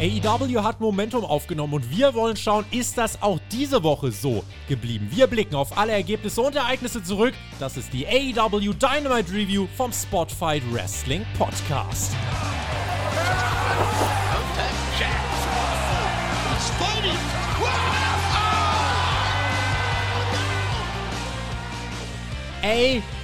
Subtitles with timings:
[0.00, 5.06] AEW hat Momentum aufgenommen und wir wollen schauen, ist das auch diese Woche so geblieben?
[5.10, 7.34] Wir blicken auf alle Ergebnisse und Ereignisse zurück.
[7.58, 12.12] Das ist die AEW Dynamite Review vom Spotfight Wrestling Podcast.
[22.62, 23.19] AEW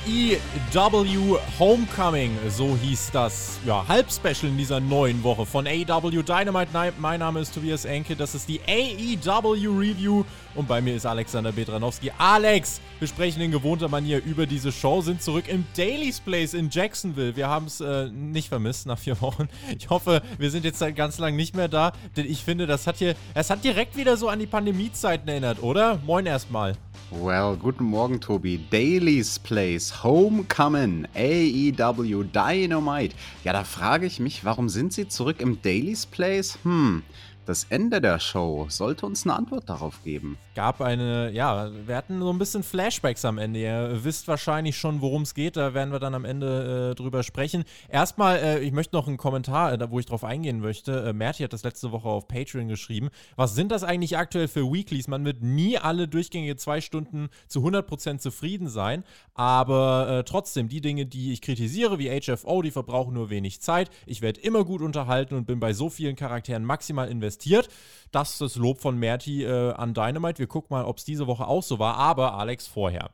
[1.59, 6.70] Homecoming, so hieß das ja, Halbspecial in dieser neuen Woche von AEW Dynamite.
[6.98, 10.24] Mein Name ist Tobias Enke, das ist die AEW Review
[10.56, 12.10] und bei mir ist Alexander Bedranowski.
[12.19, 16.70] Alex, wir sprechen in gewohnter Manier über diese Show, sind zurück im Daily's Place in
[16.70, 17.37] Jacksonville.
[17.37, 19.48] Wir haben es äh, nicht vermisst nach vier Wochen.
[19.78, 22.97] Ich hoffe, wir sind jetzt ganz lang nicht mehr da, denn ich finde, das hat
[22.97, 26.00] hier, es hat direkt wieder so an die Pandemiezeiten erinnert, oder?
[26.06, 26.75] Moin erstmal.
[27.11, 28.59] Well, guten Morgen, Tobi.
[28.70, 33.14] Daily's Place, Homecoming, AEW Dynamite.
[33.45, 36.59] Ja, da frage ich mich, warum sind sie zurück im Daily's Place?
[36.64, 37.05] Hm,
[37.46, 40.36] das Ende der Show sollte uns eine Antwort darauf geben.
[40.56, 43.61] Gab eine, ja, wir hatten so ein bisschen Flashbacks am Ende.
[43.61, 45.56] Ihr wisst wahrscheinlich schon, worum es geht.
[45.56, 47.64] Da werden wir dann am Ende äh, drüber sprechen.
[47.89, 51.06] Erstmal, äh, ich möchte noch einen Kommentar, äh, wo ich drauf eingehen möchte.
[51.08, 53.11] Äh, Merti hat das letzte Woche auf Patreon geschrieben.
[53.36, 55.06] Was sind das eigentlich aktuell für Weeklies?
[55.06, 59.05] Man wird nie alle durchgängige zwei Stunden zu 100% zufrieden sein.
[59.34, 63.91] Aber äh, trotzdem, die Dinge, die ich kritisiere, wie HFO, die verbrauchen nur wenig Zeit.
[64.05, 67.69] Ich werde immer gut unterhalten und bin bei so vielen Charakteren maximal investiert investiert.
[68.12, 70.39] Das ist das Lob von Merti äh, an Dynamite.
[70.39, 71.97] Wir gucken mal, ob es diese Woche auch so war.
[71.97, 73.11] Aber Alex, vorher.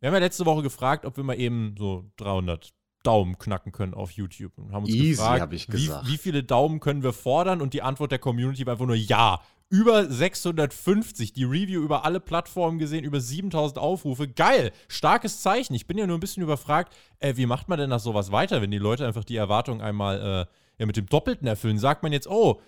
[0.00, 3.94] Wir haben ja letzte Woche gefragt, ob wir mal eben so 300 Daumen knacken können
[3.94, 4.56] auf YouTube.
[4.58, 7.60] Und haben uns Easy, gefragt, ich wie, wie, viele Daumen können wir fordern?
[7.60, 9.40] Und die Antwort der Community war einfach nur ja.
[9.68, 14.28] Über 650, die Review über alle Plattformen gesehen, über 7000 Aufrufe.
[14.28, 15.74] Geil, starkes Zeichen.
[15.74, 18.62] Ich bin ja nur ein bisschen überfragt, äh, wie macht man denn das sowas weiter,
[18.62, 21.80] wenn die Leute einfach die Erwartung einmal äh, ja, mit dem Doppelten erfüllen?
[21.80, 22.60] Sagt man jetzt, oh,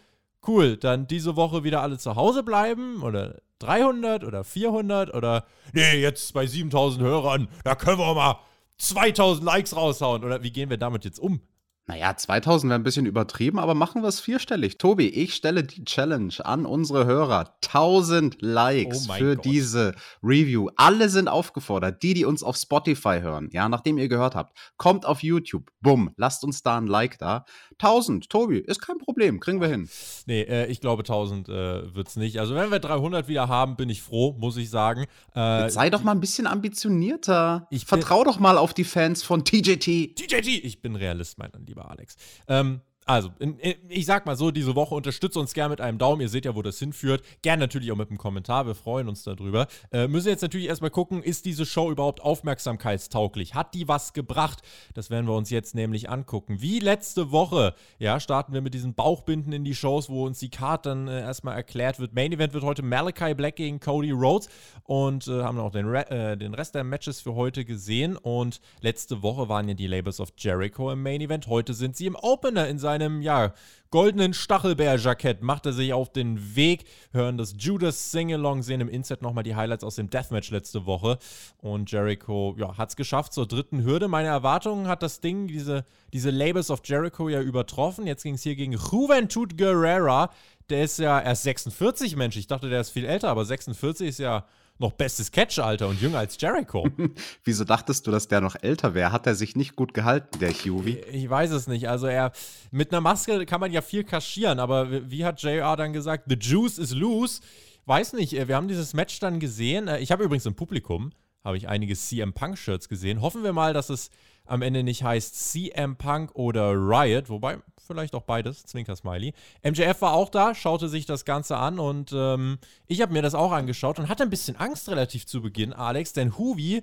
[0.47, 6.01] cool, dann diese Woche wieder alle zu Hause bleiben oder 300 oder 400 oder nee,
[6.01, 8.39] jetzt bei 7000 Hörern, da können wir mal
[8.79, 11.41] 2000 Likes raushauen oder wie gehen wir damit jetzt um?
[11.89, 14.77] Naja, 2000 wäre ein bisschen übertrieben, aber machen wir es vierstellig.
[14.77, 17.55] Tobi, ich stelle die Challenge an unsere Hörer.
[17.65, 19.45] 1000 Likes oh für Gott.
[19.47, 20.69] diese Review.
[20.77, 25.07] Alle sind aufgefordert, die, die uns auf Spotify hören, ja, nachdem ihr gehört habt, kommt
[25.07, 25.71] auf YouTube.
[25.81, 27.47] Bumm, lasst uns da ein Like da.
[27.81, 29.89] 1000, Tobi, ist kein Problem, kriegen wir hin.
[30.27, 32.39] Nee, äh, ich glaube 1000 äh, wird es nicht.
[32.39, 35.07] Also wenn wir 300 wieder haben, bin ich froh, muss ich sagen.
[35.35, 37.67] Äh, sei doch mal ein bisschen ambitionierter.
[37.71, 40.17] Ich Vertrau doch mal auf die Fans von TJT.
[40.17, 42.17] TJT, ich bin Realist, mein Lieber lieber Alex.
[42.49, 45.97] Ähm, also, in, in, ich sag mal so, diese Woche unterstützt uns gerne mit einem
[45.97, 46.21] Daumen.
[46.21, 47.23] Ihr seht ja, wo das hinführt.
[47.41, 48.67] Gerne natürlich auch mit einem Kommentar.
[48.67, 49.67] Wir freuen uns darüber.
[49.91, 53.55] Äh, müssen jetzt natürlich erstmal gucken, ist diese Show überhaupt aufmerksamkeitstauglich?
[53.55, 54.61] Hat die was gebracht?
[54.93, 56.61] Das werden wir uns jetzt nämlich angucken.
[56.61, 60.51] Wie letzte Woche, ja, starten wir mit diesen Bauchbinden in die Shows, wo uns die
[60.51, 62.15] Card dann äh, erstmal erklärt wird.
[62.15, 64.51] Main Event wird heute Malachi Black gegen Cody Rhodes
[64.85, 68.19] und äh, haben auch den, Re äh, den Rest der Matches für heute gesehen.
[68.19, 71.47] Und letzte Woche waren ja die Labels of Jericho im Main Event.
[71.47, 73.53] Heute sind sie im Opener in seinem seinem, ja,
[73.91, 79.23] goldenen Stachelbeer-Jackett macht er sich auf den Weg, hören das Judas Singalong, sehen im Inset
[79.23, 81.19] nochmal die Highlights aus dem Deathmatch letzte Woche
[81.59, 84.09] und Jericho, ja, hat es geschafft zur dritten Hürde.
[84.09, 88.07] Meine Erwartungen hat das Ding, diese, diese Labels of Jericho ja übertroffen.
[88.07, 90.31] Jetzt ging es hier gegen Juventud Guerrera,
[90.69, 94.19] der ist ja erst 46, Mensch, ich dachte, der ist viel älter, aber 46 ist
[94.19, 94.45] ja
[94.79, 96.89] noch bestes Catch-Alter und jünger als Jericho.
[97.45, 99.13] Wieso dachtest du, dass der noch älter wäre?
[99.13, 101.03] Hat er sich nicht gut gehalten, der Huey?
[101.13, 101.89] Ich weiß es nicht.
[101.89, 102.33] Also er
[102.71, 106.37] mit einer Maske kann man ja viel kaschieren, aber wie hat JR dann gesagt, the
[106.37, 107.41] juice is loose?
[107.87, 109.89] Weiß nicht, wir haben dieses Match dann gesehen.
[109.99, 111.11] Ich habe übrigens im Publikum
[111.45, 113.23] habe ich einige CM Punk Shirts gesehen.
[113.23, 114.11] Hoffen wir mal, dass es
[114.49, 119.33] am Ende nicht heißt CM Punk oder Riot, wobei vielleicht auch beides, Zwinker Smiley.
[119.63, 123.35] MJF war auch da, schaute sich das Ganze an und ähm, ich habe mir das
[123.35, 126.83] auch angeschaut und hatte ein bisschen Angst relativ zu Beginn, Alex, denn Huvi,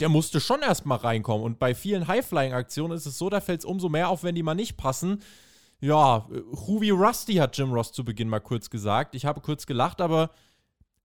[0.00, 3.64] der musste schon erstmal reinkommen und bei vielen High-Flying-Aktionen ist es so, da fällt es
[3.64, 5.22] umso mehr auf, wenn die mal nicht passen.
[5.80, 6.28] Ja,
[6.66, 9.14] Huvi Rusty hat Jim Ross zu Beginn mal kurz gesagt.
[9.14, 10.30] Ich habe kurz gelacht, aber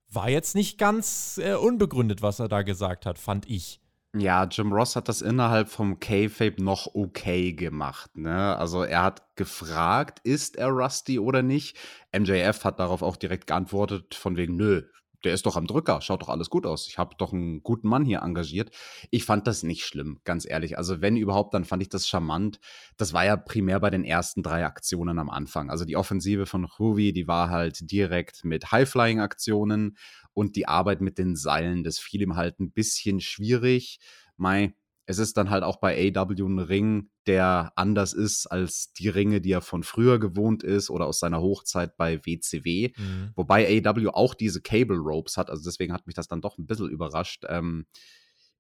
[0.10, 3.80] war jetzt nicht ganz äh, unbegründet, was er da gesagt hat, fand ich.
[4.18, 8.16] Ja, Jim Ross hat das innerhalb vom K-Fape noch okay gemacht.
[8.16, 8.58] Ne?
[8.58, 11.78] Also er hat gefragt, ist er Rusty oder nicht?
[12.18, 14.84] MJF hat darauf auch direkt geantwortet, von wegen, nö,
[15.26, 16.88] der ist doch am Drücker, schaut doch alles gut aus.
[16.88, 18.72] Ich habe doch einen guten Mann hier engagiert.
[19.12, 20.78] Ich fand das nicht schlimm, ganz ehrlich.
[20.78, 22.60] Also wenn überhaupt, dann fand ich das charmant.
[22.98, 25.70] Das war ja primär bei den ersten drei Aktionen am Anfang.
[25.70, 29.98] Also die Offensive von Ruby, die war halt direkt mit High-Flying-Aktionen
[30.34, 34.00] und die Arbeit mit den Seilen, das fiel ihm halt ein bisschen schwierig.
[34.38, 34.76] Mai,
[35.08, 39.40] es ist dann halt auch bei AW ein Ring, der anders ist als die Ringe,
[39.40, 42.92] die er von früher gewohnt ist oder aus seiner Hochzeit bei WCW.
[42.98, 43.32] Mhm.
[43.36, 46.66] Wobei AW auch diese Cable Ropes hat, also deswegen hat mich das dann doch ein
[46.66, 47.44] bisschen überrascht.
[47.48, 47.86] Ähm,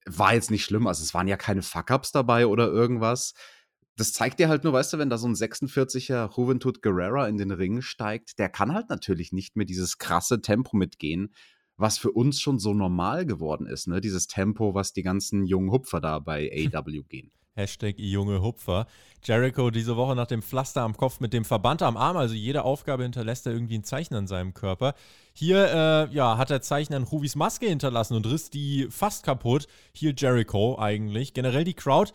[0.05, 3.33] war jetzt nicht schlimm, also es waren ja keine Fuck-Ups dabei oder irgendwas.
[3.97, 7.37] Das zeigt dir halt nur, weißt du, wenn da so ein 46er Juventud Guerrera in
[7.37, 11.33] den Ring steigt, der kann halt natürlich nicht mehr dieses krasse Tempo mitgehen,
[11.77, 14.01] was für uns schon so normal geworden ist, ne?
[14.01, 17.31] Dieses Tempo, was die ganzen jungen Hupfer da bei AW gehen.
[17.55, 18.85] Hashtag junge Hupfer.
[19.23, 22.63] Jericho diese Woche nach dem Pflaster am Kopf mit dem Verband am Arm, also jede
[22.63, 24.93] Aufgabe hinterlässt er irgendwie ein Zeichen an seinem Körper.
[25.33, 29.67] Hier, äh, ja, hat er Zeichen an Ruvis Maske hinterlassen und riss die fast kaputt.
[29.93, 31.33] Hier Jericho eigentlich.
[31.33, 32.11] Generell die Crowd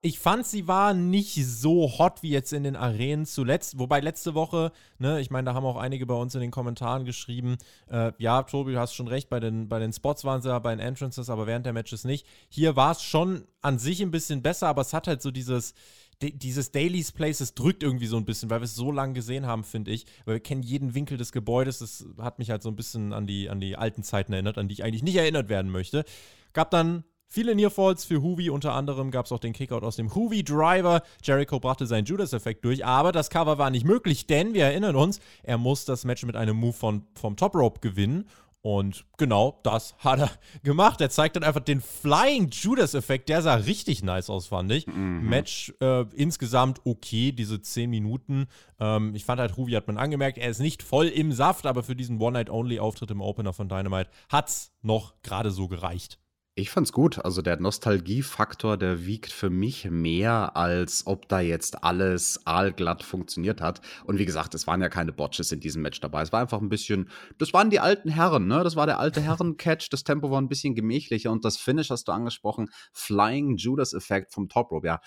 [0.00, 3.80] ich fand, sie war nicht so hot wie jetzt in den Arenen zuletzt.
[3.80, 7.04] Wobei letzte Woche, ne, ich meine, da haben auch einige bei uns in den Kommentaren
[7.04, 7.56] geschrieben,
[7.90, 10.58] äh, ja, Tobi, du hast schon recht, bei den, bei den Spots waren sie ja,
[10.60, 12.26] bei den Entrances, aber während der Matches nicht.
[12.48, 15.74] Hier war es schon an sich ein bisschen besser, aber es hat halt so dieses,
[16.22, 19.46] dieses Daily's Place, es drückt irgendwie so ein bisschen, weil wir es so lange gesehen
[19.46, 20.06] haben, finde ich.
[20.24, 21.78] Weil wir kennen jeden Winkel des Gebäudes.
[21.78, 24.68] Das hat mich halt so ein bisschen an die, an die alten Zeiten erinnert, an
[24.68, 26.04] die ich eigentlich nicht erinnert werden möchte.
[26.52, 30.14] Gab dann Viele Nearfalls für Hoovy, unter anderem gab es auch den Kickout aus dem
[30.14, 31.02] Hoovy Driver.
[31.22, 35.20] Jericho brachte seinen Judas-Effekt durch, aber das Cover war nicht möglich, denn wir erinnern uns,
[35.42, 38.24] er muss das Match mit einem Move von, vom Top Rope gewinnen.
[38.62, 40.30] Und genau das hat er
[40.62, 41.02] gemacht.
[41.02, 43.28] Er zeigt dann einfach den Flying Judas-Effekt.
[43.28, 44.86] Der sah richtig nice aus, fand ich.
[44.86, 45.28] Mhm.
[45.28, 48.46] Match äh, insgesamt okay, diese 10 Minuten.
[48.80, 51.82] Ähm, ich fand halt, Ruby hat man angemerkt, er ist nicht voll im Saft, aber
[51.82, 56.18] für diesen One-Night-Only-Auftritt im Opener von Dynamite hat's noch gerade so gereicht.
[56.58, 57.24] Ich fand's gut.
[57.24, 63.60] Also der Nostalgiefaktor, der wiegt für mich mehr, als ob da jetzt alles aalglatt funktioniert
[63.60, 63.80] hat.
[64.06, 66.20] Und wie gesagt, es waren ja keine Botches in diesem Match dabei.
[66.22, 68.64] Es war einfach ein bisschen, das waren die alten Herren, ne?
[68.64, 69.88] Das war der alte Herren-Catch.
[69.92, 72.70] Das Tempo war ein bisschen gemächlicher und das Finish hast du angesprochen.
[72.92, 75.00] Flying Judas-Effekt vom Top Rope, ja.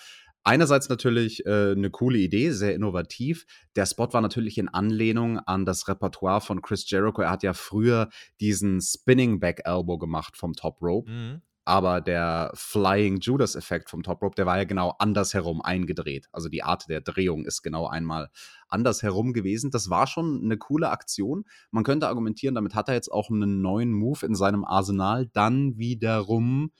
[0.44, 3.46] Einerseits natürlich äh, eine coole Idee, sehr innovativ.
[3.76, 7.22] Der Spot war natürlich in Anlehnung an das Repertoire von Chris Jericho.
[7.22, 8.08] Er hat ja früher
[8.40, 11.10] diesen Spinning Back Elbow gemacht vom Top Rope.
[11.10, 11.42] Mhm.
[11.64, 16.26] Aber der Flying Judas Effekt vom Top Rope, der war ja genau andersherum eingedreht.
[16.32, 18.30] Also die Art der Drehung ist genau einmal
[18.68, 19.70] andersherum gewesen.
[19.70, 21.44] Das war schon eine coole Aktion.
[21.70, 25.26] Man könnte argumentieren, damit hat er jetzt auch einen neuen Move in seinem Arsenal.
[25.26, 26.72] Dann wiederum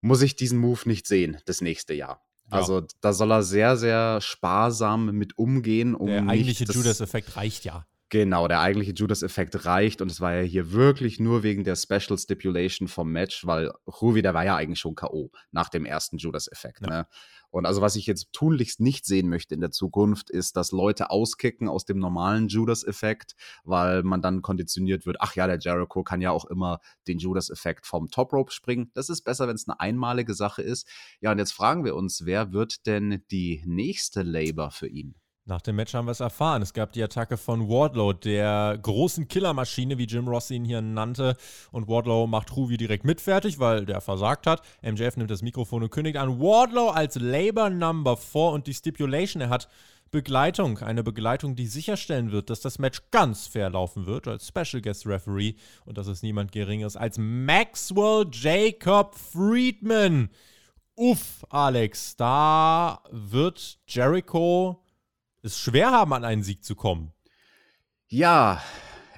[0.00, 2.23] muss ich diesen Move nicht sehen das nächste Jahr.
[2.50, 2.58] Ja.
[2.58, 5.94] Also da soll er sehr, sehr sparsam mit umgehen.
[5.94, 7.86] Um der eigentliche Judas-Effekt reicht ja.
[8.10, 12.16] Genau, der eigentliche Judas-Effekt reicht und es war ja hier wirklich nur wegen der Special
[12.16, 15.30] Stipulation vom Match, weil Ruvi, der war ja eigentlich schon K.O.
[15.50, 16.82] nach dem ersten Judas-Effekt.
[16.82, 16.88] Ja.
[16.88, 17.06] Ne?
[17.54, 21.10] Und also, was ich jetzt tunlichst nicht sehen möchte in der Zukunft, ist, dass Leute
[21.10, 26.20] auskicken aus dem normalen Judas-Effekt, weil man dann konditioniert wird, ach ja, der Jericho kann
[26.20, 28.90] ja auch immer den Judas-Effekt vom Top Rope springen.
[28.94, 30.88] Das ist besser, wenn es eine einmalige Sache ist.
[31.20, 35.14] Ja, und jetzt fragen wir uns, wer wird denn die nächste Labor für ihn?
[35.46, 36.62] Nach dem Match haben wir es erfahren.
[36.62, 41.36] Es gab die Attacke von Wardlow, der großen Killermaschine, wie Jim Ross ihn hier nannte.
[41.70, 44.62] Und Wardlow macht Ruby direkt mitfertig, weil der versagt hat.
[44.80, 49.42] MJF nimmt das Mikrofon und kündigt an Wardlow als Labor Number 4 und die Stipulation,
[49.42, 49.68] er hat
[50.10, 50.78] Begleitung.
[50.78, 55.06] Eine Begleitung, die sicherstellen wird, dass das Match ganz fair laufen wird als Special Guest
[55.06, 55.56] Referee.
[55.84, 60.30] Und das ist niemand Geringeres als Maxwell Jacob Friedman.
[60.96, 64.83] Uff, Alex, da wird Jericho
[65.44, 67.12] es schwer haben, an einen Sieg zu kommen.
[68.08, 68.62] Ja,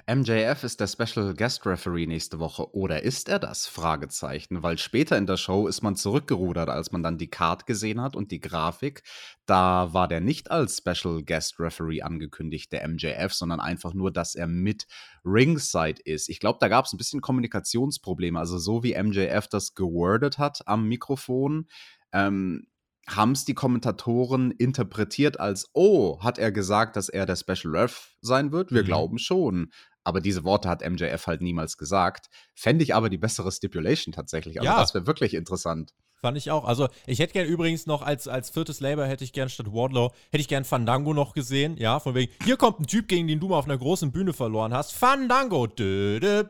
[0.09, 3.67] MJF ist der Special Guest Referee nächste Woche oder ist er das?
[3.67, 8.01] Fragezeichen, weil später in der Show ist man zurückgerudert, als man dann die Card gesehen
[8.01, 9.03] hat und die Grafik.
[9.45, 14.35] Da war der nicht als Special Guest Referee angekündigt, der MJF, sondern einfach nur, dass
[14.35, 14.87] er mit
[15.25, 16.29] Ringside ist.
[16.29, 18.39] Ich glaube, da gab es ein bisschen Kommunikationsprobleme.
[18.39, 21.67] Also so wie MJF das gewordet hat am Mikrofon,
[22.13, 22.67] ähm,
[23.09, 28.15] haben es die Kommentatoren interpretiert als, oh, hat er gesagt, dass er der Special Ref
[28.21, 28.71] sein wird?
[28.71, 28.87] Wir mhm.
[28.87, 29.71] glauben schon.
[30.03, 32.27] Aber diese Worte hat MJF halt niemals gesagt.
[32.55, 34.59] Fände ich aber die bessere Stipulation tatsächlich.
[34.59, 34.79] Also ja.
[34.79, 35.93] das wäre wirklich interessant.
[36.19, 36.65] Fand ich auch.
[36.65, 40.11] Also, ich hätte gern übrigens noch als, als viertes Labor hätte ich gern statt Wardlow,
[40.31, 41.77] hätte ich gern Fandango noch gesehen.
[41.77, 44.33] Ja, von wegen, hier kommt ein Typ, gegen den du mal auf einer großen Bühne
[44.33, 44.93] verloren hast.
[44.93, 45.67] Fandango.
[45.67, 46.45] Dö, dö,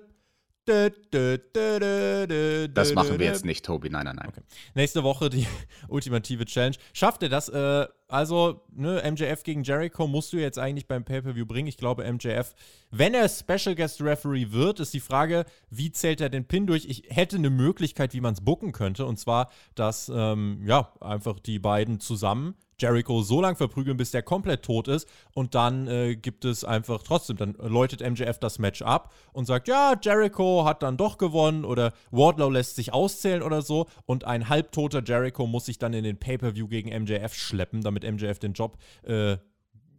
[2.73, 3.89] das machen wir jetzt nicht, Tobi.
[3.89, 4.29] Nein, nein, nein.
[4.29, 4.41] Okay.
[4.75, 5.47] Nächste Woche die
[5.87, 6.75] ultimative Challenge.
[6.93, 7.49] Schafft er das?
[7.49, 11.67] Äh, also, ne, MJF gegen Jericho musst du jetzt eigentlich beim Pay-Per-View bringen.
[11.67, 12.53] Ich glaube, MJF,
[12.91, 16.85] wenn er Special Guest Referee wird, ist die Frage, wie zählt er den Pin durch?
[16.85, 19.05] Ich hätte eine Möglichkeit, wie man es booken könnte.
[19.05, 24.23] Und zwar, dass, ähm, ja, einfach die beiden zusammen Jericho so lange verprügeln, bis der
[24.23, 25.07] komplett tot ist.
[25.33, 29.67] Und dann äh, gibt es einfach trotzdem, dann läutet MJF das Match ab und sagt,
[29.67, 33.87] ja, Jericho hat dann doch gewonnen oder Wardlow lässt sich auszählen oder so.
[34.05, 38.39] Und ein halbtoter Jericho muss sich dann in den Pay-Per-View gegen MJF schleppen, damit MJF
[38.39, 39.37] den Job äh,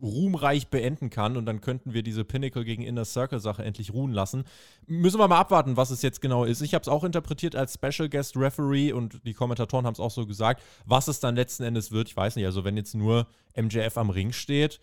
[0.00, 4.12] ruhmreich beenden kann und dann könnten wir diese Pinnacle gegen Inner Circle Sache endlich ruhen
[4.12, 4.44] lassen.
[4.86, 6.60] Müssen wir mal abwarten, was es jetzt genau ist.
[6.60, 10.10] Ich habe es auch interpretiert als Special Guest Referee und die Kommentatoren haben es auch
[10.10, 10.62] so gesagt.
[10.84, 12.46] Was es dann letzten Endes wird, ich weiß nicht.
[12.46, 13.26] Also wenn jetzt nur
[13.56, 14.80] MJF am Ring steht,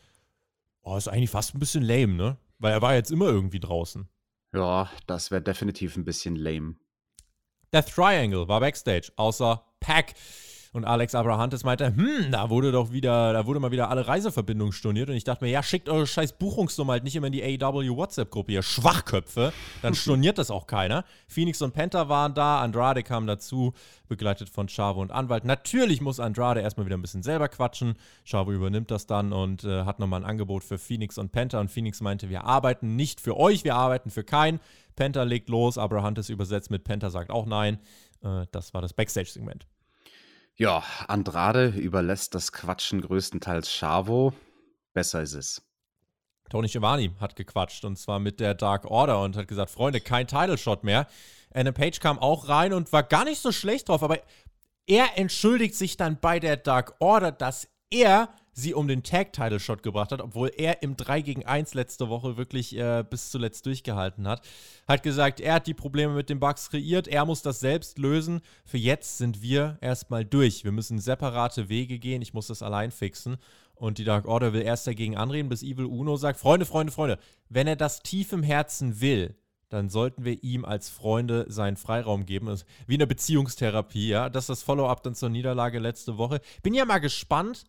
[0.81, 2.37] oh, ist eigentlich fast ein bisschen lame, ne?
[2.59, 4.07] Weil er war jetzt immer irgendwie draußen.
[4.53, 6.75] Ja, das wäre definitiv ein bisschen lame.
[7.73, 10.13] Death Triangle war Backstage, außer Pack.
[10.75, 14.73] Und Alex Abrahantes meinte, hm, da wurde doch wieder, da wurde mal wieder alle Reiseverbindungen
[14.73, 15.09] storniert.
[15.09, 17.95] Und ich dachte mir, ja, schickt eure scheiß Buchungsnummer halt nicht immer in die AEW
[17.95, 19.53] WhatsApp-Gruppe, ihr Schwachköpfe.
[19.81, 21.05] Dann storniert das auch keiner.
[21.29, 23.71] Phoenix und Penta waren da, Andrade kam dazu,
[24.09, 25.45] begleitet von Chavo und Anwalt.
[25.45, 27.93] Natürlich muss Andrade erstmal wieder ein bisschen selber quatschen.
[28.25, 31.61] Chavo übernimmt das dann und äh, hat nochmal ein Angebot für Phoenix und Penta.
[31.61, 34.59] Und Phoenix meinte, wir arbeiten nicht für euch, wir arbeiten für keinen.
[34.97, 37.79] Penta legt los, Abrahantes übersetzt mit Penta sagt auch nein.
[38.21, 39.67] Äh, das war das Backstage-Segment.
[40.57, 44.33] Ja, Andrade überlässt das Quatschen größtenteils Chavo.
[44.93, 45.61] Besser ist es.
[46.49, 50.27] Tony Schiavone hat gequatscht und zwar mit der Dark Order und hat gesagt, Freunde, kein
[50.27, 51.07] Title Shot mehr.
[51.53, 54.19] Anna Page kam auch rein und war gar nicht so schlecht drauf, aber
[54.87, 60.11] er entschuldigt sich dann bei der Dark Order, dass er sie um den Tag-Title-Shot gebracht
[60.11, 64.41] hat, obwohl er im 3 gegen 1 letzte Woche wirklich äh, bis zuletzt durchgehalten hat.
[64.87, 68.41] Hat gesagt, er hat die Probleme mit den Bugs kreiert, er muss das selbst lösen.
[68.63, 70.63] Für jetzt sind wir erstmal durch.
[70.63, 73.37] Wir müssen separate Wege gehen, ich muss das allein fixen.
[73.75, 77.19] Und die Dark Order will erst dagegen anreden, bis Evil Uno sagt: Freunde, Freunde, Freunde,
[77.49, 79.35] wenn er das tief im Herzen will,
[79.67, 82.45] dann sollten wir ihm als Freunde seinen Freiraum geben.
[82.45, 84.29] Das ist wie eine Beziehungstherapie, ja.
[84.29, 86.39] Das ist das Follow-up dann zur Niederlage letzte Woche.
[86.63, 87.65] Bin ja mal gespannt,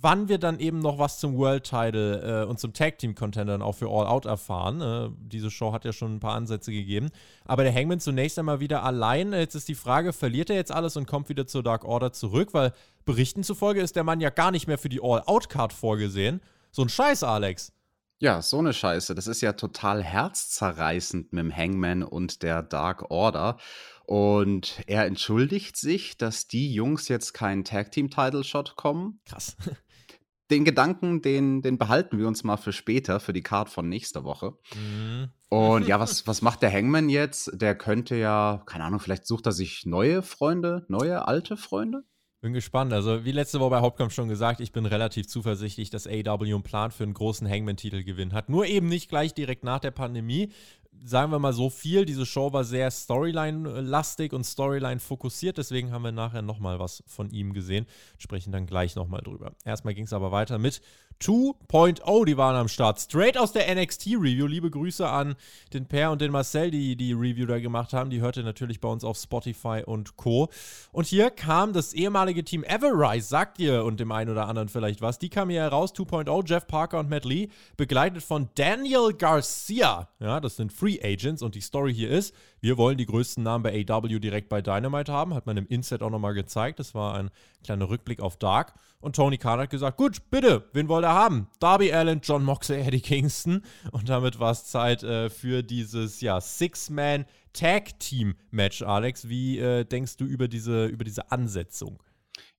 [0.00, 3.62] wann wir dann eben noch was zum World Title äh, und zum Tag Team Contender
[3.62, 4.80] auch für All Out erfahren.
[4.80, 7.10] Äh, diese Show hat ja schon ein paar Ansätze gegeben.
[7.44, 9.32] Aber der Hangman zunächst einmal wieder allein.
[9.32, 12.52] Jetzt ist die Frage, verliert er jetzt alles und kommt wieder zur Dark Order zurück?
[12.52, 12.72] Weil
[13.04, 16.40] Berichten zufolge ist der Mann ja gar nicht mehr für die All Out Card vorgesehen.
[16.72, 17.72] So ein Scheiß, Alex.
[18.18, 19.16] Ja, so eine Scheiße.
[19.16, 23.56] Das ist ja total herzzerreißend mit dem Hangman und der Dark Order.
[24.04, 29.20] Und er entschuldigt sich, dass die Jungs jetzt keinen Tag Team Title Shot kommen.
[29.26, 29.56] Krass.
[30.50, 34.22] Den Gedanken, den, den behalten wir uns mal für später, für die Card von nächster
[34.24, 34.52] Woche.
[34.74, 35.30] Mhm.
[35.48, 37.50] Und ja, was, was macht der Hangman jetzt?
[37.54, 42.04] Der könnte ja, keine Ahnung, vielleicht sucht er sich neue Freunde, neue alte Freunde?
[42.42, 42.92] Bin gespannt.
[42.92, 46.64] Also, wie letzte Woche bei Hauptkampf schon gesagt, ich bin relativ zuversichtlich, dass AW einen
[46.64, 48.48] Plan für einen großen Hangman-Titel gewinnen hat.
[48.48, 50.52] Nur eben nicht gleich direkt nach der Pandemie
[51.04, 56.12] sagen wir mal so viel, diese Show war sehr Storyline-lastig und Storyline-fokussiert, deswegen haben wir
[56.12, 57.86] nachher nochmal was von ihm gesehen,
[58.18, 59.52] sprechen dann gleich nochmal drüber.
[59.64, 60.80] Erstmal ging es aber weiter mit
[61.22, 63.00] 2.0, die waren am Start.
[63.00, 64.46] Straight aus der NXT-Review.
[64.46, 65.36] Liebe Grüße an
[65.72, 68.10] den Per und den Marcel, die die Review da gemacht haben.
[68.10, 70.48] Die hört ihr natürlich bei uns auf Spotify und Co.
[70.90, 75.00] Und hier kam das ehemalige Team Everrise, sagt ihr und dem einen oder anderen vielleicht
[75.00, 75.20] was.
[75.20, 80.08] Die kamen hier heraus, 2.0, Jeff Parker und Matt Lee, begleitet von Daniel Garcia.
[80.18, 83.64] Ja, das sind Free Agents und die Story hier ist, wir wollen die größten Namen
[83.64, 85.34] bei AW direkt bei Dynamite haben.
[85.34, 86.78] Hat man im Inset auch nochmal gezeigt.
[86.78, 87.30] Das war ein
[87.64, 88.74] kleiner Rückblick auf Dark.
[89.00, 91.48] Und Tony Khan hat gesagt, gut, bitte, wen wollt ihr haben?
[91.58, 93.62] Darby Allen, John Moxley, Eddie Kingston.
[93.90, 99.28] Und damit war es Zeit äh, für dieses, ja, Six-Man Tag Team Match, Alex.
[99.28, 102.00] Wie äh, denkst du über diese, über diese Ansetzung?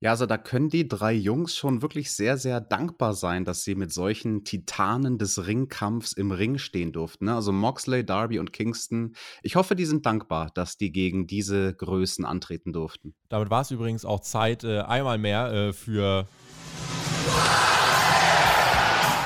[0.04, 3.74] Ja, also da können die drei Jungs schon wirklich sehr, sehr dankbar sein, dass sie
[3.74, 7.24] mit solchen Titanen des Ringkampfs im Ring stehen durften.
[7.24, 7.36] Ne?
[7.36, 9.16] Also Moxley, Darby und Kingston.
[9.44, 13.14] Ich hoffe, die sind dankbar, dass die gegen diese Größen antreten durften.
[13.30, 16.28] Damit war es übrigens auch Zeit, äh, einmal mehr äh, für.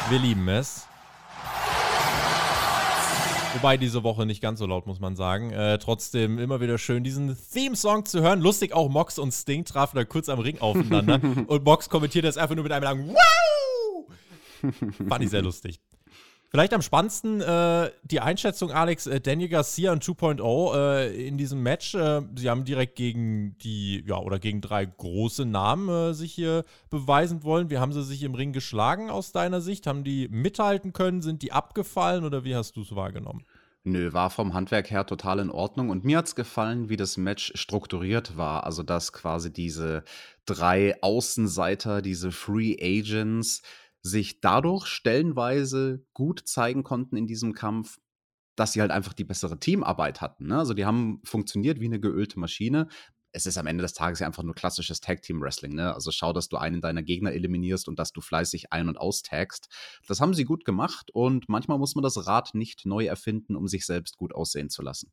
[0.10, 0.86] Wir lieben es.
[3.58, 5.50] Wobei diese Woche nicht ganz so laut, muss man sagen.
[5.50, 8.40] Äh, trotzdem immer wieder schön, diesen Theme-Song zu hören.
[8.40, 11.20] Lustig auch, Mox und Sting trafen da kurz am Ring aufeinander.
[11.48, 14.06] und Mox kommentiert das einfach nur mit einem langen Wow!
[15.10, 15.80] Fand ich sehr lustig.
[16.50, 21.62] Vielleicht am spannendsten äh, die Einschätzung, Alex, äh, Daniel Garcia und 2.0 äh, in diesem
[21.62, 21.94] Match.
[21.94, 26.64] Äh, sie haben direkt gegen die, ja, oder gegen drei große Namen äh, sich hier
[26.90, 27.70] beweisen wollen.
[27.70, 29.88] Wie haben sie sich im Ring geschlagen aus deiner Sicht?
[29.88, 31.22] Haben die mithalten können?
[31.22, 33.44] Sind die abgefallen oder wie hast du es wahrgenommen?
[33.84, 35.90] Nö, war vom Handwerk her total in Ordnung.
[35.90, 38.66] Und mir hat es gefallen, wie das Match strukturiert war.
[38.66, 40.04] Also, dass quasi diese
[40.46, 43.62] drei Außenseiter, diese Free Agents,
[44.08, 48.00] sich dadurch stellenweise gut zeigen konnten in diesem Kampf,
[48.56, 50.48] dass sie halt einfach die bessere Teamarbeit hatten.
[50.48, 50.58] Ne?
[50.58, 52.88] Also die haben funktioniert wie eine geölte Maschine.
[53.32, 55.94] es ist am Ende des Tages ja einfach nur klassisches Tag-Team-Wrestling, ne?
[55.94, 59.68] Also schau, dass du einen deiner Gegner eliminierst und dass du fleißig ein- und austagst.
[60.08, 63.68] Das haben sie gut gemacht und manchmal muss man das Rad nicht neu erfinden, um
[63.68, 65.12] sich selbst gut aussehen zu lassen.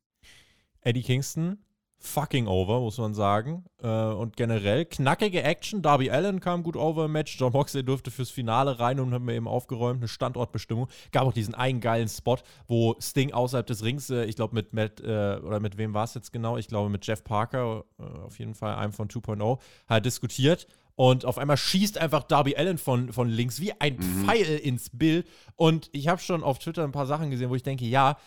[0.81, 1.64] Eddie Kingston,
[1.99, 3.65] fucking over, muss man sagen.
[3.81, 5.81] Äh, und generell knackige Action.
[5.81, 7.39] Darby Allen kam gut over im Match.
[7.39, 9.99] John Moxley durfte fürs Finale rein und hat mir eben aufgeräumt.
[9.99, 10.87] Eine Standortbestimmung.
[11.11, 12.37] Gab auch diesen einen geilen Spot,
[12.67, 16.03] wo Sting außerhalb des Rings, äh, ich glaube mit Matt, äh, oder mit wem war
[16.03, 16.57] es jetzt genau?
[16.57, 17.85] Ich glaube mit Jeff Parker,
[18.25, 20.67] auf jeden Fall einem von 2.0, hat diskutiert.
[20.95, 24.25] Und auf einmal schießt einfach Darby Allen von, von links wie ein mhm.
[24.25, 25.27] Pfeil ins Bild.
[25.55, 28.17] Und ich habe schon auf Twitter ein paar Sachen gesehen, wo ich denke, ja,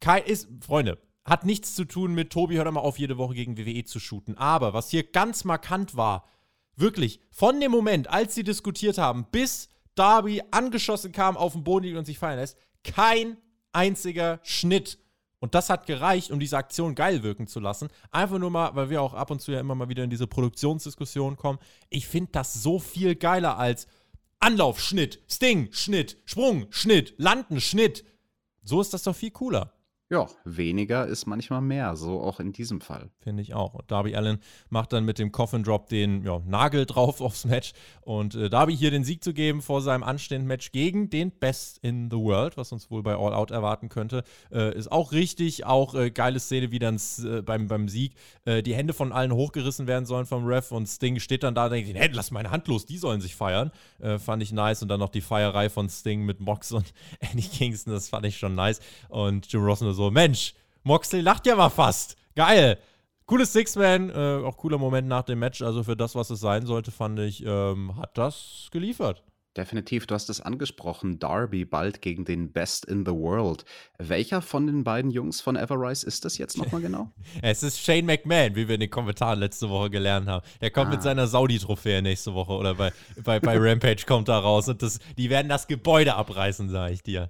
[0.00, 3.58] Kai ist, Freunde, hat nichts zu tun mit Tobi, hört mal auf, jede Woche gegen
[3.58, 4.36] WWE zu shooten.
[4.36, 6.26] Aber was hier ganz markant war,
[6.76, 11.86] wirklich, von dem Moment, als sie diskutiert haben, bis Darby angeschossen kam, auf den Boden
[11.86, 13.36] liegt und sich fallen lässt, kein
[13.72, 14.98] einziger Schnitt.
[15.40, 17.88] Und das hat gereicht, um diese Aktion geil wirken zu lassen.
[18.10, 20.26] Einfach nur mal, weil wir auch ab und zu ja immer mal wieder in diese
[20.26, 21.58] Produktionsdiskussion kommen.
[21.90, 23.86] Ich finde das so viel geiler als
[24.40, 28.04] Anlauf, Schnitt, Sting, Schnitt, Sprung, Schnitt, Landen, Schnitt.
[28.62, 29.77] So ist das doch viel cooler.
[30.10, 33.10] Ja, weniger ist manchmal mehr, so auch in diesem Fall.
[33.18, 33.74] Finde ich auch.
[33.74, 34.38] Und Darby Allen
[34.70, 37.74] macht dann mit dem Coffin Drop den ja, Nagel drauf aufs Match.
[38.00, 41.76] Und äh, Darby hier den Sieg zu geben vor seinem anstehenden Match gegen den Best
[41.82, 45.66] in the World, was uns wohl bei All Out erwarten könnte, äh, ist auch richtig.
[45.66, 48.14] Auch äh, geile Szene, wie dann äh, beim, beim Sieg
[48.46, 50.72] äh, die Hände von allen hochgerissen werden sollen vom Ref.
[50.72, 53.36] Und Sting steht dann da und denkt, hey, lass meine Hand los, die sollen sich
[53.36, 53.72] feiern.
[53.98, 54.80] Äh, fand ich nice.
[54.80, 58.38] Und dann noch die Feierei von Sting mit Mox und Andy Kingston, das fand ich
[58.38, 58.80] schon nice.
[59.10, 62.16] Und Jim Ross nur so, Mensch, Moxley lacht ja mal fast.
[62.36, 62.78] Geil.
[63.26, 65.60] Cooles Six-Man, äh, auch cooler Moment nach dem Match.
[65.60, 69.24] Also für das, was es sein sollte, fand ich, ähm, hat das geliefert.
[69.56, 71.18] Definitiv, du hast es angesprochen.
[71.18, 73.64] Darby bald gegen den Best in the World.
[73.98, 77.10] Welcher von den beiden Jungs von Everrise ist das jetzt nochmal genau?
[77.42, 80.46] es ist Shane McMahon, wie wir in den Kommentaren letzte Woche gelernt haben.
[80.60, 80.90] Der kommt ah.
[80.92, 82.92] mit seiner Saudi-Trophäe nächste Woche oder bei,
[83.24, 87.02] bei, bei Rampage kommt da raus und das, die werden das Gebäude abreißen, sage ich
[87.02, 87.28] dir.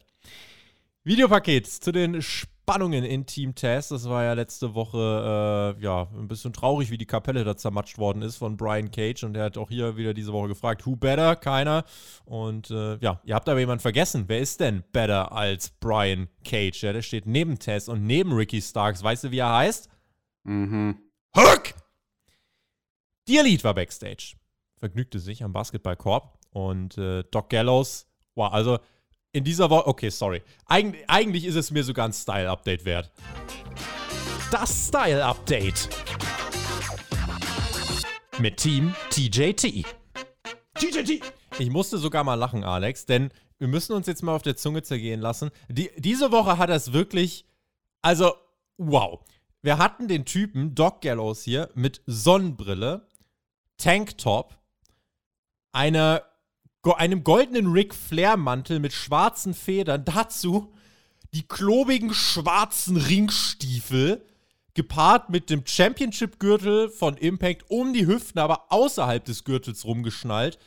[1.04, 2.20] Videopaket zu den
[2.68, 3.92] Spannungen in Team Test.
[3.92, 7.96] Das war ja letzte Woche äh, ja ein bisschen traurig, wie die Kapelle da zermatscht
[7.96, 9.24] worden ist von Brian Cage.
[9.24, 11.34] Und er hat auch hier wieder diese Woche gefragt, who better?
[11.34, 11.84] Keiner.
[12.26, 14.24] Und äh, ja, ihr habt aber jemanden vergessen.
[14.26, 16.82] Wer ist denn better als Brian Cage?
[16.82, 19.02] Ja, der steht neben Test und neben Ricky Starks.
[19.02, 19.88] Weißt du, wie er heißt?
[20.44, 20.98] Mhm.
[21.34, 21.72] Hook!
[23.28, 24.34] Die Elite war Backstage.
[24.76, 26.38] Vergnügte sich am Basketballkorb.
[26.50, 28.78] Und äh, Doc Gallows, wow, also
[29.32, 29.86] in dieser Woche.
[29.86, 30.42] Okay, sorry.
[30.66, 33.10] Eig eigentlich ist es mir sogar ein Style-Update wert.
[34.50, 35.88] Das Style-Update.
[38.38, 39.84] Mit Team TJT.
[40.74, 41.20] TJT!
[41.58, 44.82] Ich musste sogar mal lachen, Alex, denn wir müssen uns jetzt mal auf der Zunge
[44.82, 45.50] zergehen lassen.
[45.68, 47.44] Die, diese Woche hat es wirklich.
[48.00, 48.32] Also,
[48.76, 49.20] wow.
[49.60, 53.08] Wir hatten den Typen, Doc Gallows hier, mit Sonnenbrille,
[53.76, 54.56] Tanktop,
[55.72, 56.22] einer
[56.96, 60.04] einem goldenen Ric Flair-Mantel mit schwarzen Federn.
[60.04, 60.72] Dazu
[61.34, 64.24] die klobigen schwarzen Ringstiefel,
[64.74, 70.58] gepaart mit dem Championship-Gürtel von Impact um die Hüften, aber außerhalb des Gürtels rumgeschnallt.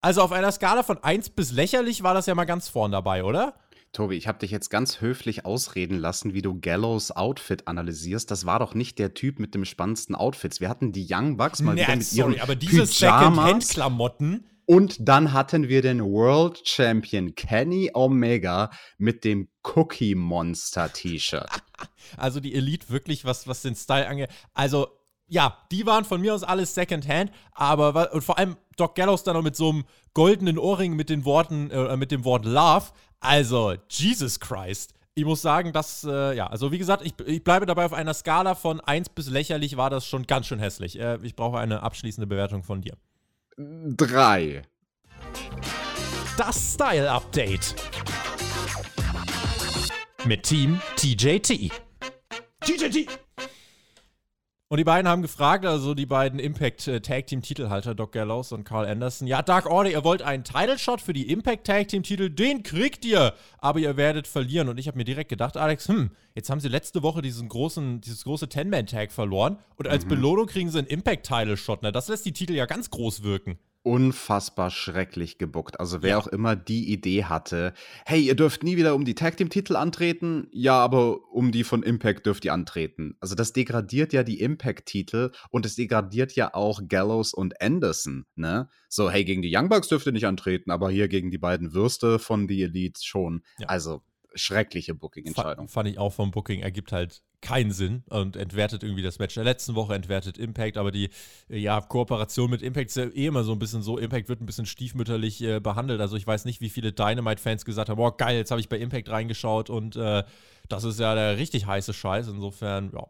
[0.00, 3.24] Also auf einer Skala von 1 bis lächerlich war das ja mal ganz vorn dabei,
[3.24, 3.54] oder?
[3.92, 8.30] Tobi, ich habe dich jetzt ganz höflich ausreden lassen, wie du Gallows Outfit analysierst.
[8.30, 10.60] Das war doch nicht der Typ mit dem spannendsten Outfits.
[10.60, 15.08] Wir hatten die Young Bucks mal nee, wieder mit sorry, ihren aber diese Second-Hand-Klamotten und
[15.08, 21.48] dann hatten wir den World Champion Kenny Omega mit dem Cookie Monster T-Shirt.
[22.16, 24.30] Also die Elite wirklich, was, was den Style angeht.
[24.54, 24.88] Also,
[25.26, 29.34] ja, die waren von mir aus alles Secondhand, aber und vor allem Doc Gallows dann
[29.34, 32.86] noch mit so einem goldenen Ohrring mit den Worten, äh, mit dem Wort Love.
[33.20, 34.94] Also, Jesus Christ.
[35.14, 38.14] Ich muss sagen, dass, äh, ja, also wie gesagt, ich, ich, bleibe dabei auf einer
[38.14, 40.98] Skala von 1 bis lächerlich war das schon ganz schön hässlich.
[40.98, 42.96] Äh, ich brauche eine abschließende Bewertung von dir
[43.58, 44.62] drei.
[46.36, 47.74] Das Style Update.
[50.24, 51.72] Mit Team TJT.
[52.60, 53.27] TJT.
[54.70, 58.52] Und die beiden haben gefragt, also die beiden Impact äh, Tag Team Titelhalter Doc Gallows
[58.52, 61.88] und Carl Anderson, ja, Dark Order, ihr wollt einen Title Shot für die Impact Tag
[61.88, 64.68] Team Titel, den kriegt ihr, aber ihr werdet verlieren.
[64.68, 68.02] Und ich habe mir direkt gedacht, Alex, hm, jetzt haben sie letzte Woche diesen großen,
[68.02, 70.10] dieses große Ten-Man-Tag verloren und als mhm.
[70.10, 71.78] Belohnung kriegen sie einen Impact Title Shot.
[71.80, 75.80] Na, das lässt die Titel ja ganz groß wirken unfassbar schrecklich gebuckt.
[75.80, 76.18] Also wer ja.
[76.18, 77.72] auch immer die Idee hatte,
[78.04, 81.64] hey, ihr dürft nie wieder um die Tag Team Titel antreten, ja, aber um die
[81.64, 83.16] von Impact dürft ihr antreten.
[83.20, 88.26] Also das degradiert ja die Impact Titel und es degradiert ja auch Gallows und Anderson,
[88.34, 88.68] ne?
[88.88, 91.72] So, hey, gegen die Young Bucks dürft ihr nicht antreten, aber hier gegen die beiden
[91.72, 93.42] Würste von The Elite schon.
[93.58, 93.68] Ja.
[93.68, 94.02] Also
[94.34, 95.68] schreckliche Booking-Entscheidung.
[95.68, 99.34] Fand, fand ich auch vom Booking, ergibt halt keinen Sinn und entwertet irgendwie das Match
[99.34, 101.10] der letzten Woche, entwertet Impact, aber die
[101.48, 103.96] ja, Kooperation mit Impact ist ja eh immer so ein bisschen so.
[103.98, 106.00] Impact wird ein bisschen stiefmütterlich äh, behandelt.
[106.00, 108.78] Also ich weiß nicht, wie viele Dynamite-Fans gesagt haben, boah, geil, jetzt habe ich bei
[108.78, 110.24] Impact reingeschaut und äh,
[110.68, 112.28] das ist ja der richtig heiße Scheiß.
[112.28, 113.06] Insofern, ja,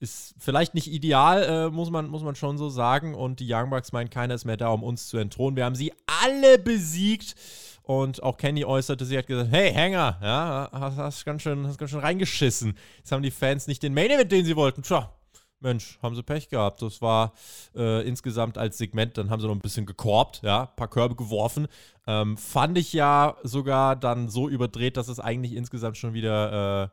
[0.00, 3.14] ist vielleicht nicht ideal, äh, muss, man, muss man schon so sagen.
[3.14, 5.56] Und die Young Bucks meinen, keiner ist mehr da, um uns zu entthronen.
[5.56, 7.34] Wir haben sie alle besiegt.
[7.84, 11.76] Und auch Kenny äußerte, sie hat gesagt, hey, Hänger, ja, hast, hast, ganz schön, hast
[11.76, 12.78] ganz schön reingeschissen.
[12.96, 14.82] Jetzt haben die Fans nicht den Main Event, den sie wollten.
[14.82, 15.12] Tja,
[15.60, 16.80] Mensch, haben sie Pech gehabt.
[16.80, 17.34] Das war
[17.76, 21.14] äh, insgesamt als Segment, dann haben sie noch ein bisschen gekorbt, ja, ein paar Körbe
[21.14, 21.68] geworfen.
[22.06, 26.88] Ähm, fand ich ja sogar dann so überdreht, dass es eigentlich insgesamt schon wieder äh,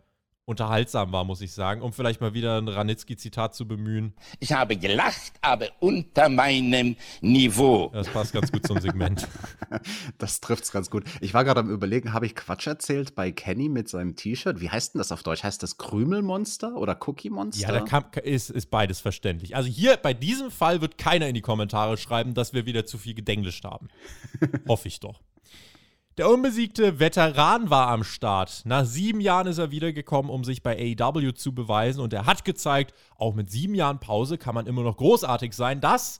[0.46, 4.14] unterhaltsam war, muss ich sagen, um vielleicht mal wieder ein Ranitzky-Zitat zu bemühen.
[4.40, 7.90] Ich habe gelacht, aber unter meinem Niveau.
[7.94, 9.28] Das passt ganz gut zum Segment.
[10.18, 11.04] das trifft es ganz gut.
[11.22, 14.60] Ich war gerade am überlegen, habe ich Quatsch erzählt bei Kenny mit seinem T-Shirt?
[14.60, 15.44] Wie heißt denn das auf Deutsch?
[15.44, 17.62] Heißt das Krümelmonster oder Cookie-Monster?
[17.62, 19.56] Ja, da kam, ist, ist beides verständlich.
[19.56, 22.98] Also hier bei diesem Fall wird keiner in die Kommentare schreiben, dass wir wieder zu
[22.98, 23.90] viel gedenglischt haben.
[24.68, 25.22] Hoffe ich doch.
[26.18, 28.64] Der unbesiegte Veteran war am Start.
[28.66, 32.02] Nach sieben Jahren ist er wiedergekommen, um sich bei AEW zu beweisen.
[32.02, 35.80] Und er hat gezeigt, auch mit sieben Jahren Pause kann man immer noch großartig sein.
[35.80, 36.20] Das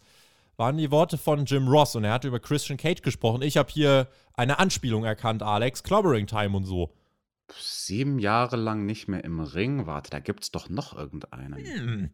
[0.56, 1.96] waren die Worte von Jim Ross.
[1.96, 3.42] Und er hat über Christian Cage gesprochen.
[3.42, 5.84] Ich habe hier eine Anspielung erkannt, Alex.
[5.84, 6.94] Clobbering Time und so.
[7.60, 9.88] Sieben Jahre lang nicht mehr im Ring.
[9.88, 11.66] Warte, da gibt es doch noch irgendeinen.
[11.66, 12.10] Hm.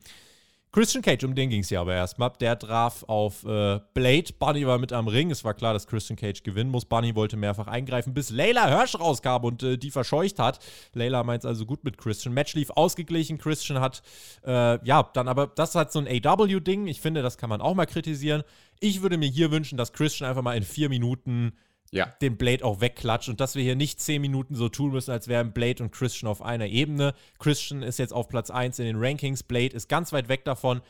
[0.78, 2.32] Christian Cage, um den ging es ja aber erstmal.
[2.40, 4.26] Der traf auf äh, Blade.
[4.38, 5.32] Bunny war mit am Ring.
[5.32, 6.86] Es war klar, dass Christian Cage gewinnen muss.
[6.86, 10.60] Bunny wollte mehrfach eingreifen, bis Layla Hirsch rauskam und äh, die verscheucht hat.
[10.94, 12.32] Layla meint es also gut mit Christian.
[12.36, 13.40] Match lief ausgeglichen.
[13.40, 14.04] Christian hat,
[14.46, 16.86] äh, ja, dann aber, das hat so ein AW-Ding.
[16.86, 18.44] Ich finde, das kann man auch mal kritisieren.
[18.80, 21.54] Ich würde mir hier wünschen, dass Christian einfach mal in vier Minuten
[21.92, 22.14] ja.
[22.22, 25.28] den Blade auch wegklatscht und dass wir hier nicht zehn Minuten so tun müssen, als
[25.28, 27.14] wären Blade und Christian auf einer Ebene.
[27.40, 30.82] Christian ist jetzt auf Platz 1 in den Rankings, Blade ist ganz weit weg davon.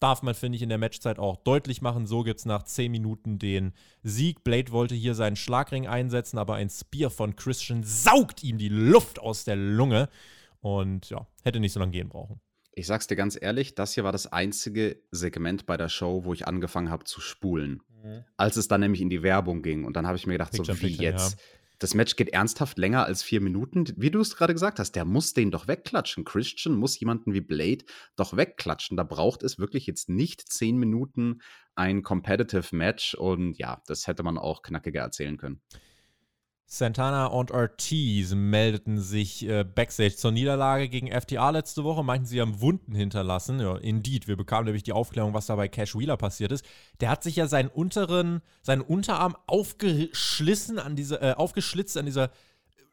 [0.00, 2.06] Darf man, finde ich, in der Matchzeit auch deutlich machen.
[2.06, 4.42] So gibt es nach 10 Minuten den Sieg.
[4.44, 9.18] Blade wollte hier seinen Schlagring einsetzen, aber ein Spear von Christian saugt ihm die Luft
[9.20, 10.08] aus der Lunge.
[10.60, 12.40] Und ja, hätte nicht so lange gehen brauchen.
[12.72, 16.32] Ich sag's dir ganz ehrlich, das hier war das einzige Segment bei der Show, wo
[16.32, 17.80] ich angefangen habe zu spulen.
[18.04, 18.24] Mhm.
[18.36, 19.84] Als es dann nämlich in die Werbung ging.
[19.84, 21.38] Und dann habe ich mir gedacht, Picture, so wie jetzt.
[21.38, 21.44] Ja.
[21.80, 23.84] Das Match geht ernsthaft länger als vier Minuten.
[23.96, 26.24] Wie du es gerade gesagt hast, der muss den doch wegklatschen.
[26.24, 28.96] Christian muss jemanden wie Blade doch wegklatschen.
[28.96, 31.40] Da braucht es wirklich jetzt nicht zehn Minuten
[31.74, 33.14] ein Competitive Match.
[33.14, 35.60] Und ja, das hätte man auch knackiger erzählen können.
[36.66, 42.40] Santana und Ortiz meldeten sich äh, backstage zur Niederlage gegen FTA letzte Woche, meinten, sie
[42.40, 43.60] haben Wunden hinterlassen.
[43.60, 46.64] Ja, indeed, wir bekamen nämlich die Aufklärung, was da bei Cash Wheeler passiert ist.
[47.00, 52.30] Der hat sich ja seinen unteren, seinen Unterarm aufgeschlissen an dieser, äh, aufgeschlitzt an dieser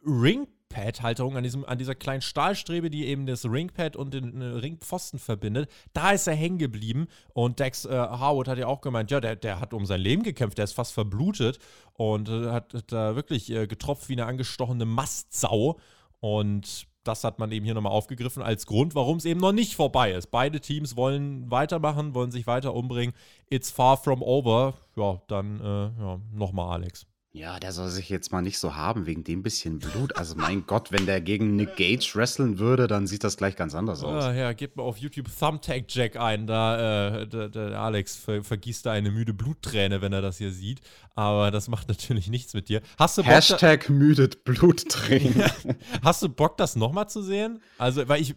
[0.06, 5.20] Ring Ringpad-Halterung, an, an dieser kleinen Stahlstrebe, die eben das Ringpad und den äh, Ringpfosten
[5.20, 5.70] verbindet.
[5.94, 7.08] Da ist er hängen geblieben.
[7.34, 10.24] Und Dex äh, Harwood hat ja auch gemeint, ja, der, der hat um sein Leben
[10.24, 11.60] gekämpft, der ist fast verblutet
[11.94, 15.80] und äh, hat, hat da wirklich äh, getropft wie eine angestochene Mastsau.
[16.20, 19.76] Und das hat man eben hier nochmal aufgegriffen als Grund, warum es eben noch nicht
[19.76, 20.28] vorbei ist.
[20.28, 23.16] Beide Teams wollen weitermachen, wollen sich weiter umbringen.
[23.50, 24.76] It's far from over.
[24.96, 27.08] Ja, dann äh, ja, nochmal Alex.
[27.34, 30.17] Ja, der soll sich jetzt mal nicht so haben wegen dem bisschen Blut.
[30.17, 33.74] Also mein Gott, wenn der gegen Nick Gage wresteln würde, dann sieht das gleich ganz
[33.74, 34.26] anders aus.
[34.26, 36.46] Ja, ja gebt mal auf YouTube Thumbtack Jack ein.
[36.46, 40.52] Da, äh, der, der Alex ver vergießt da eine müde Blutträne, wenn er das hier
[40.52, 40.82] sieht.
[41.15, 42.82] Aber das macht natürlich nichts mit dir.
[43.00, 45.50] Hast du Bock Hashtag müdet Blutträne.
[46.04, 47.62] Hast du Bock, das nochmal zu sehen?
[47.78, 48.36] Also, weil ich.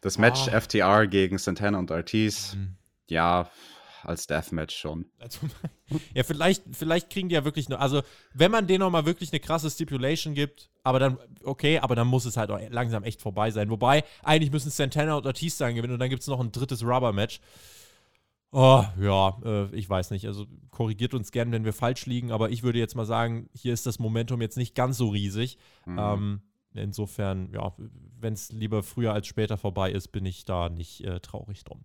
[0.00, 0.50] Das Match oh.
[0.50, 0.60] Ah.
[0.62, 2.54] FTR gegen Santana und Ortiz.
[2.54, 2.76] Mhm.
[3.10, 3.50] Ja,
[4.02, 5.06] als Deathmatch schon.
[5.18, 5.40] Also,
[6.14, 8.02] ja, vielleicht, vielleicht kriegen die ja wirklich nur, also
[8.34, 12.24] wenn man denen nochmal wirklich eine krasse Stipulation gibt, aber dann, okay, aber dann muss
[12.24, 13.70] es halt auch langsam echt vorbei sein.
[13.70, 16.82] Wobei, eigentlich müssen Santana und Ortiz dann gewinnen und dann gibt es noch ein drittes
[16.82, 17.40] Rubber-Match.
[18.52, 20.26] Oh, ja, äh, ich weiß nicht.
[20.26, 23.72] Also korrigiert uns gern, wenn wir falsch liegen, aber ich würde jetzt mal sagen, hier
[23.72, 25.56] ist das Momentum jetzt nicht ganz so riesig.
[25.86, 25.98] Mhm.
[25.98, 26.40] Ähm,
[26.74, 27.74] insofern, ja,
[28.18, 31.84] wenn es lieber früher als später vorbei ist, bin ich da nicht äh, traurig drum.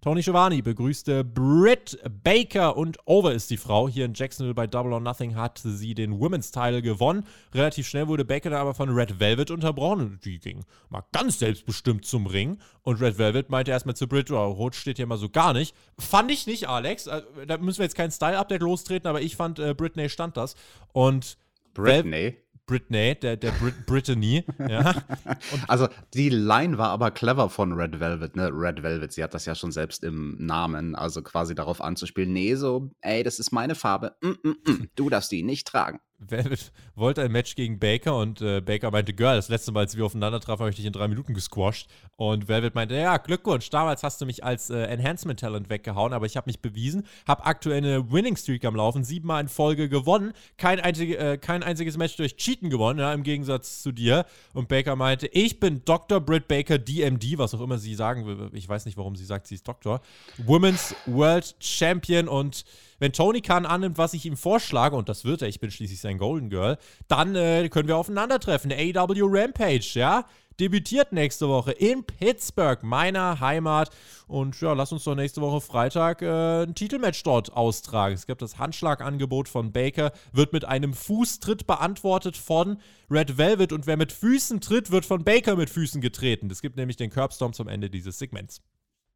[0.00, 3.88] Tony Schiavone begrüßte Britt Baker und Over ist die Frau.
[3.88, 7.24] Hier in Jacksonville bei Double or Nothing hat sie den Women's Title gewonnen.
[7.52, 10.20] Relativ schnell wurde Baker dann aber von Red Velvet unterbrochen.
[10.24, 12.58] Die ging mal ganz selbstbestimmt zum Ring.
[12.82, 15.74] Und Red Velvet meinte erstmal zu Britt, oh, Rot steht hier mal so gar nicht.
[15.98, 17.08] Fand ich nicht, Alex.
[17.08, 20.54] Äh, da müssen wir jetzt kein Style-Update lostreten, aber ich fand, äh, Britney stand das.
[20.92, 21.36] Und
[21.74, 22.36] Britney?
[22.68, 24.44] Britney, der, der Brit Brittany.
[24.68, 24.94] ja.
[25.68, 28.50] also die Line war aber clever von Red Velvet, ne?
[28.52, 32.54] Red Velvet, sie hat das ja schon selbst im Namen, also quasi darauf anzuspielen, nee,
[32.54, 35.98] so, ey, das ist meine Farbe, mm, mm, mm, du darfst die nicht tragen.
[36.18, 39.96] Velvet wollte ein Match gegen Baker und äh, Baker meinte, Girl, das letzte Mal, als
[39.96, 41.88] wir aufeinander trafen, habe ich dich in drei Minuten gesquashed.
[42.16, 46.36] Und Velvet meinte, ja, Glückwunsch, damals hast du mich als äh, Enhancement-Talent weggehauen, aber ich
[46.36, 51.16] habe mich bewiesen, habe aktuell eine Winning-Streak am Laufen, siebenmal in Folge gewonnen, kein, einzige,
[51.18, 54.26] äh, kein einziges Match durch Cheaten gewonnen, ja, im Gegensatz zu dir.
[54.54, 56.20] Und Baker meinte, ich bin Dr.
[56.20, 59.46] Britt Baker, DMD, was auch immer sie sagen will, ich weiß nicht, warum sie sagt,
[59.46, 60.00] sie ist Doktor,
[60.38, 62.64] Women's World Champion und
[62.98, 66.00] wenn Tony Khan annimmt, was ich ihm vorschlage, und das wird er, ich bin schließlich
[66.00, 68.72] sein Golden Girl, dann äh, können wir aufeinandertreffen.
[68.72, 70.24] AW Rampage, ja?
[70.60, 73.90] Debütiert nächste Woche in Pittsburgh, meiner Heimat.
[74.26, 78.16] Und ja, lass uns doch nächste Woche Freitag äh, ein Titelmatch dort austragen.
[78.16, 83.72] Es gibt das Handschlagangebot von Baker, wird mit einem Fußtritt beantwortet von Red Velvet.
[83.72, 86.50] Und wer mit Füßen tritt, wird von Baker mit Füßen getreten.
[86.50, 88.60] Es gibt nämlich den Curbstorm zum Ende dieses Segments.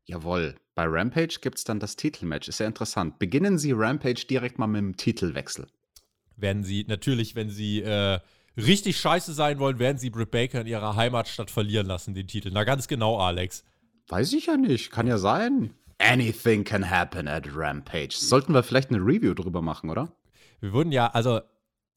[0.05, 0.57] Jawohl.
[0.75, 2.49] Bei Rampage gibt es dann das Titelmatch.
[2.49, 3.19] Ist ja interessant.
[3.19, 5.67] Beginnen Sie Rampage direkt mal mit dem Titelwechsel.
[6.37, 8.19] Werden Sie natürlich, wenn Sie äh,
[8.57, 12.51] richtig scheiße sein wollen, werden Sie Britt Baker in ihrer Heimatstadt verlieren lassen, den Titel.
[12.53, 13.65] Na, ganz genau, Alex.
[14.09, 14.91] Weiß ich ja nicht.
[14.91, 15.75] Kann ja sein.
[15.99, 18.15] Anything can happen at Rampage.
[18.17, 20.13] Sollten wir vielleicht eine Review drüber machen, oder?
[20.61, 21.41] Wir wurden ja, also,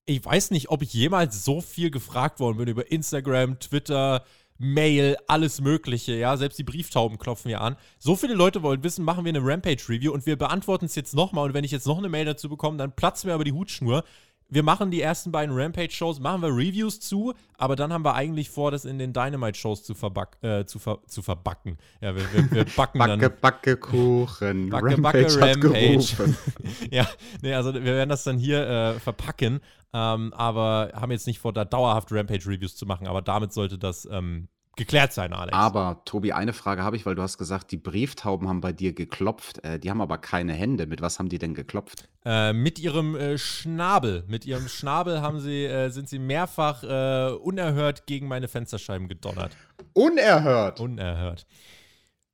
[0.05, 4.23] ich weiß nicht, ob ich jemals so viel gefragt worden bin über Instagram, Twitter,
[4.57, 7.75] Mail, alles Mögliche, ja, selbst die Brieftauben klopfen ja an.
[7.99, 11.45] So viele Leute wollen wissen, machen wir eine Rampage-Review und wir beantworten es jetzt nochmal
[11.45, 14.03] und wenn ich jetzt noch eine Mail dazu bekomme, dann platzt mir aber die Hutschnur.
[14.47, 18.51] Wir machen die ersten beiden Rampage-Shows, machen wir Reviews zu, aber dann haben wir eigentlich
[18.51, 21.77] vor, das in den Dynamite-Shows zu, verback, äh, zu, ver zu verbacken.
[21.99, 23.39] Ja, wir, wir, wir backen backe, dann.
[23.41, 24.69] Backe, Kuchen.
[24.69, 26.35] Backe, Rampage backe, Rampage.
[26.91, 27.07] ja,
[27.41, 29.61] nee, also wir werden das dann hier äh, verpacken,
[29.95, 34.05] ähm, aber haben jetzt nicht vor, da dauerhaft Rampage-Reviews zu machen, aber damit sollte das
[34.11, 35.55] ähm, geklärt sein, Alex.
[35.55, 38.91] Aber, Tobi, eine Frage habe ich, weil du hast gesagt, die Brieftauben haben bei dir
[38.91, 39.63] geklopft.
[39.63, 40.85] Äh, die haben aber keine Hände.
[40.85, 42.09] Mit was haben die denn geklopft?
[42.25, 47.33] Äh, mit ihrem äh, Schnabel, mit ihrem Schnabel haben sie, äh, sind sie mehrfach äh,
[47.33, 49.55] unerhört gegen meine Fensterscheiben gedonnert.
[49.93, 50.81] Unerhört.
[50.81, 51.45] Unerhört.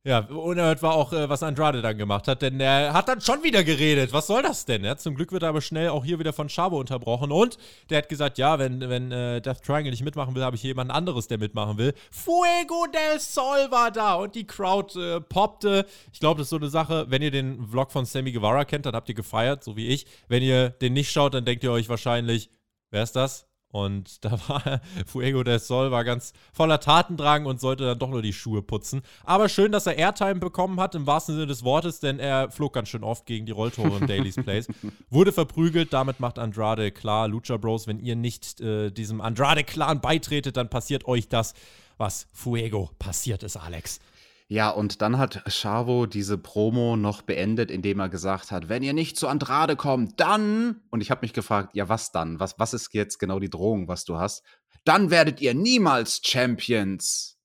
[0.04, 3.44] Ja, unerhört war auch, äh, was Andrade dann gemacht hat, denn er hat dann schon
[3.44, 4.12] wieder geredet.
[4.14, 4.84] Was soll das denn?
[4.84, 7.32] Ja, zum Glück wird er aber schnell auch hier wieder von Chavo unterbrochen.
[7.32, 7.60] Und
[7.92, 10.90] der hat gesagt, ja, wenn, wenn äh, Death Triangle nicht mitmachen will, habe ich jemand
[10.90, 11.94] anderes, der mitmachen will.
[12.10, 15.86] Fuego del Sol war da und die Crowd äh, poppte.
[16.12, 18.88] Ich glaube, das ist so eine Sache, wenn ihr den Vlog von Sammy Guevara kennt,
[18.88, 20.08] dann habt ihr gefeiert, so wie ich.
[20.28, 22.50] Wenn ihr den nicht schaut, dann denkt ihr euch wahrscheinlich,
[22.90, 23.51] wer ist das?
[23.72, 28.22] Und da war Fuego del Sol war ganz voller Tatendrang und sollte dann doch nur
[28.22, 29.02] die Schuhe putzen.
[29.24, 32.74] Aber schön, dass er Airtime bekommen hat, im wahrsten Sinne des Wortes, denn er flog
[32.74, 34.68] ganz schön oft gegen die Rolltore im Daily's Place.
[35.10, 40.58] Wurde verprügelt, damit macht Andrade klar, Lucha Bros, wenn ihr nicht äh, diesem Andrade-Clan beitretet,
[40.58, 41.54] dann passiert euch das,
[41.98, 44.00] was Fuego passiert ist, Alex.
[44.52, 48.92] Ja, und dann hat Chavo diese Promo noch beendet, indem er gesagt hat, wenn ihr
[48.92, 52.38] nicht zu Andrade kommt, dann, und ich habe mich gefragt, ja, was dann?
[52.42, 54.44] Was, was ist jetzt genau die Drohung, was du hast?
[54.84, 57.40] Dann werdet ihr niemals Champions.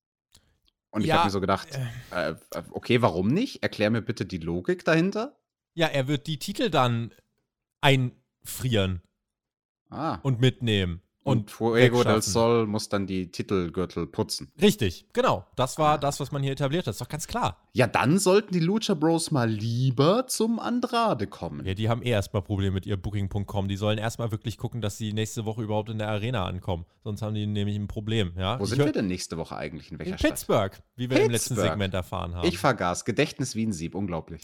[0.90, 1.68] Und ich Ja, habe mir so gedacht,
[2.10, 2.34] äh,
[2.72, 3.62] okay, warum nicht?
[3.62, 5.38] Erklär mir bitte die Logik dahinter.
[5.74, 7.14] Ja, er wird die Titel dann
[7.82, 9.00] einfrieren
[9.90, 11.02] Ah, und mitnehmen.
[11.26, 12.22] Und, Und, Fuego del.
[12.22, 14.52] Sol muss dann die Titelgürtel putzen.
[14.62, 15.44] Richtig, genau.
[15.56, 16.92] Das war das, was man hier etabliert hat.
[16.92, 17.56] Ist doch ganz klar.
[17.72, 21.66] Ja, dann sollten die Lucha Bros mal lieber zum Andrade kommen.
[21.66, 23.66] Ja, die haben eh erstmal Probleme mit ihr Booking.com.
[23.66, 26.84] Die sollen erstmal wirklich gucken, dass sie nächste Woche überhaupt in der Arena ankommen.
[27.02, 28.32] Sonst haben die nämlich ein Problem.
[28.38, 28.60] Ja?
[28.60, 29.90] Wo Ich sind wir denn nächste Woche eigentlich?
[29.90, 30.30] In welcher In Stadt?
[30.30, 31.70] Pittsburgh, wie wir im letzten Pittsburgh.
[31.72, 32.46] Segment erfahren haben.
[32.46, 33.04] Ich vergaß.
[33.04, 33.96] Gedächtnis wie ein Sieb.
[33.96, 34.42] Unglaublich.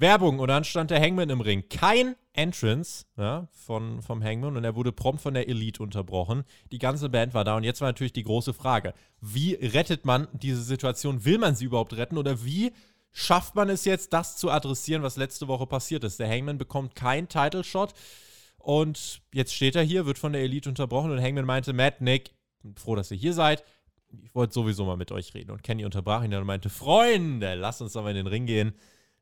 [0.00, 1.64] Werbung und dann stand der Hangman im Ring.
[1.68, 6.44] Kein Entrance ja, von, vom Hangman und er wurde prompt von der Elite unterbrochen.
[6.70, 10.28] Die ganze Band war da und jetzt war natürlich die große Frage: Wie rettet man
[10.32, 11.24] diese Situation?
[11.24, 12.72] Will man sie überhaupt retten oder wie
[13.10, 16.20] schafft man es jetzt, das zu adressieren, was letzte Woche passiert ist?
[16.20, 17.94] Der Hangman bekommt keinen Title Shot
[18.58, 22.30] und jetzt steht er hier, wird von der Elite unterbrochen und Hangman meinte: Matt, Nick,
[22.76, 23.64] froh, dass ihr hier seid.
[24.10, 25.50] Ich wollte sowieso mal mit euch reden.
[25.50, 28.74] Und Kenny unterbrach ihn dann und meinte: Freunde, lasst uns mal in den Ring gehen.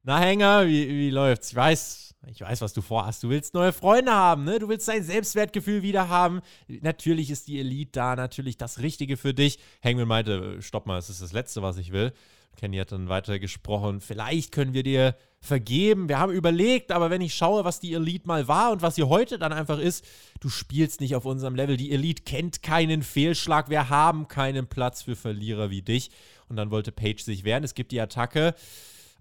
[0.08, 1.50] Na, Hänger, wie, wie läuft's?
[1.50, 3.24] Ich weiß, ich weiß, was du vorhast.
[3.24, 4.60] Du willst neue Freunde haben, ne?
[4.60, 6.42] Du willst dein Selbstwertgefühl wieder haben.
[6.68, 9.58] Natürlich ist die Elite da, natürlich das Richtige für dich.
[9.82, 12.12] Hangman meinte, stopp mal, das ist das Letzte, was ich will.
[12.56, 14.00] Kenny hat dann weiter gesprochen.
[14.00, 16.08] Vielleicht können wir dir vergeben.
[16.08, 19.02] Wir haben überlegt, aber wenn ich schaue, was die Elite mal war und was sie
[19.02, 20.04] heute dann einfach ist,
[20.38, 21.76] du spielst nicht auf unserem Level.
[21.76, 23.70] Die Elite kennt keinen Fehlschlag.
[23.70, 26.12] Wir haben keinen Platz für Verlierer wie dich.
[26.48, 27.64] Und dann wollte Page sich wehren.
[27.64, 28.54] Es gibt die Attacke.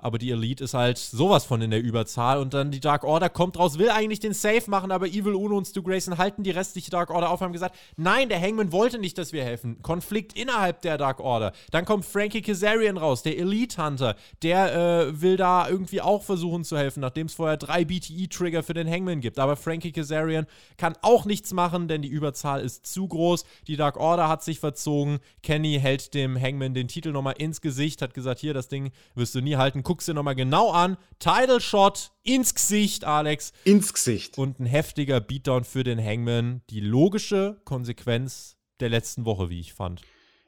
[0.06, 3.28] Aber die Elite ist halt sowas von in der Überzahl und dann die Dark Order
[3.28, 6.52] kommt raus, will eigentlich den Safe machen, aber Evil Uno und Stu Grayson halten die
[6.52, 9.82] restliche Dark Order auf, haben gesagt, nein, der Hangman wollte nicht, dass wir helfen.
[9.82, 11.54] Konflikt innerhalb der Dark Order.
[11.72, 16.66] Dann kommt Frankie Kazarian raus, der Elite Hunter, der äh, will da irgendwie auch versuchen
[16.66, 19.40] zu helfen, nachdem es vorher drei BTE-Trigger für den Hangman gibt.
[19.40, 20.46] Aber Frankie Kazarian
[20.78, 23.44] kann auch nichts machen, denn die Überzahl ist zu groß.
[23.66, 25.18] Die Dark Order hat sich verzogen.
[25.42, 29.34] Kenny hält dem Hangman den Titel nochmal ins Gesicht, hat gesagt, hier, das Ding wirst
[29.34, 29.82] du nie halten.
[29.96, 30.98] Guck's dir nochmal genau an.
[31.20, 33.54] Title Shot ins Gesicht, Alex.
[33.64, 34.38] Ins Gesicht.
[34.38, 36.62] Und ein heftiger Beatdown für den Hangman.
[36.70, 40.02] Die logische Konsequenz der letzten Woche, wie ich fand.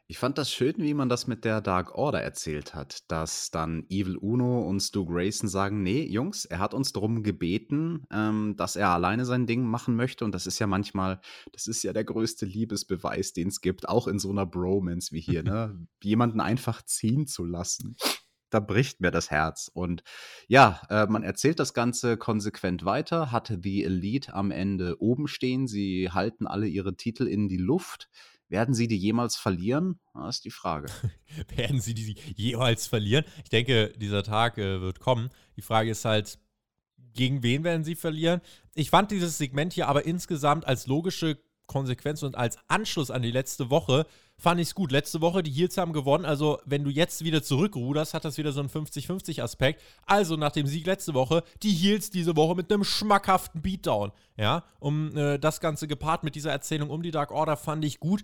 [0.09, 3.85] Ich fand das schön, wie man das mit der Dark Order erzählt hat, dass dann
[3.89, 8.75] Evil Uno und Stu Grayson sagen, nee, Jungs, er hat uns darum gebeten, ähm, dass
[8.75, 11.19] er alleine sein Ding machen möchte und das ist ja manchmal,
[11.51, 15.19] das ist ja der größte Liebesbeweis, den es gibt, auch in so einer Bromance wie
[15.19, 15.87] hier, ne?
[16.03, 17.97] Jemanden einfach ziehen zu lassen.
[18.49, 19.69] Da bricht mir das Herz.
[19.73, 20.03] Und
[20.47, 25.67] ja, äh, man erzählt das Ganze konsequent weiter, hatte die Elite am Ende oben stehen.
[25.67, 28.09] Sie halten alle ihre Titel in die Luft.
[28.49, 29.99] Werden sie die jemals verlieren?
[30.13, 30.87] Das ist die Frage.
[31.55, 33.25] Werden sie die jemals verlieren?
[33.43, 35.29] Ich denke, dieser Tag äh, wird kommen.
[35.57, 36.39] Die Frage ist halt,
[37.13, 38.41] gegen wen werden sie verlieren?
[38.75, 43.31] Ich fand dieses Segment hier aber insgesamt als logische Konsequenz und als Anschluss an die
[43.31, 44.05] letzte Woche
[44.37, 44.91] fand ich es gut.
[44.91, 46.25] Letzte Woche, die Heels haben gewonnen.
[46.25, 49.81] Also, wenn du jetzt wieder zurückruderst, hat das wieder so einen 50-50-Aspekt.
[50.05, 54.11] Also, nach dem Sieg letzte Woche, die Heels diese Woche mit einem schmackhaften Beatdown.
[54.37, 57.99] Ja, um äh, das Ganze gepaart mit dieser Erzählung um die Dark Order fand ich
[57.99, 58.23] gut.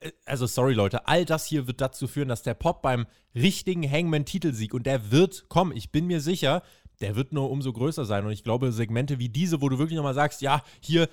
[0.00, 3.88] Äh, also, sorry Leute, all das hier wird dazu führen, dass der Pop beim richtigen
[3.88, 6.62] Hangman-Titelsieg, und der wird kommen, ich bin mir sicher,
[7.00, 8.24] der wird nur umso größer sein.
[8.24, 11.08] Und ich glaube, Segmente wie diese, wo du wirklich nochmal sagst, ja, hier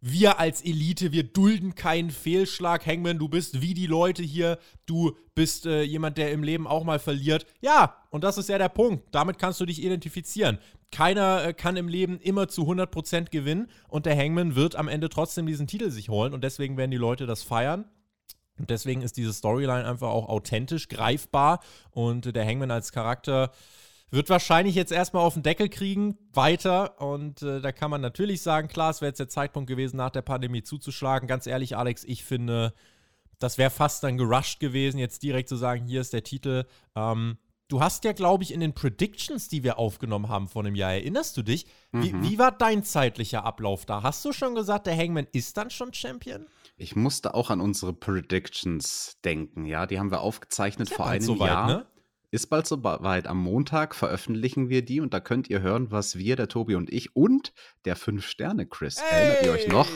[0.00, 2.86] wir als Elite, wir dulden keinen Fehlschlag.
[2.86, 4.58] Hangman, du bist wie die Leute hier.
[4.86, 7.46] Du bist äh, jemand, der im Leben auch mal verliert.
[7.60, 9.08] Ja, und das ist ja der Punkt.
[9.12, 10.58] Damit kannst du dich identifizieren.
[10.90, 15.08] Keiner äh, kann im Leben immer zu 100% gewinnen und der Hangman wird am Ende
[15.08, 17.84] trotzdem diesen Titel sich holen und deswegen werden die Leute das feiern.
[18.58, 21.60] Und deswegen ist diese Storyline einfach auch authentisch, greifbar
[21.92, 23.52] und der Hangman als Charakter
[24.10, 27.00] wird wahrscheinlich jetzt erstmal auf den Deckel kriegen, weiter.
[27.00, 30.10] Und äh, da kann man natürlich sagen, klar, es wäre jetzt der Zeitpunkt gewesen, nach
[30.10, 31.28] der Pandemie zuzuschlagen.
[31.28, 32.74] Ganz ehrlich, Alex, ich finde,
[33.38, 36.64] das wäre fast dann gerusht gewesen, jetzt direkt zu sagen, hier ist der Titel.
[36.96, 40.74] Ähm, du hast ja, glaube ich, in den Predictions, die wir aufgenommen haben vor einem
[40.74, 41.66] Jahr, erinnerst du dich?
[41.92, 42.02] Mhm.
[42.02, 44.02] Wie, wie war dein zeitlicher Ablauf da?
[44.02, 46.46] Hast du schon gesagt, der Hangman ist dann schon Champion?
[46.76, 49.86] Ich musste auch an unsere Predictions denken, ja.
[49.86, 51.66] Die haben wir aufgezeichnet vor einem so weit, Jahr.
[51.66, 51.86] Ne?
[52.32, 53.26] Ist bald soweit.
[53.26, 56.88] Am Montag veröffentlichen wir die und da könnt ihr hören, was wir, der Tobi und
[56.88, 57.52] ich und
[57.84, 59.30] der Fünf-Sterne-Chris, hey!
[59.30, 59.88] erinnert ihr euch noch?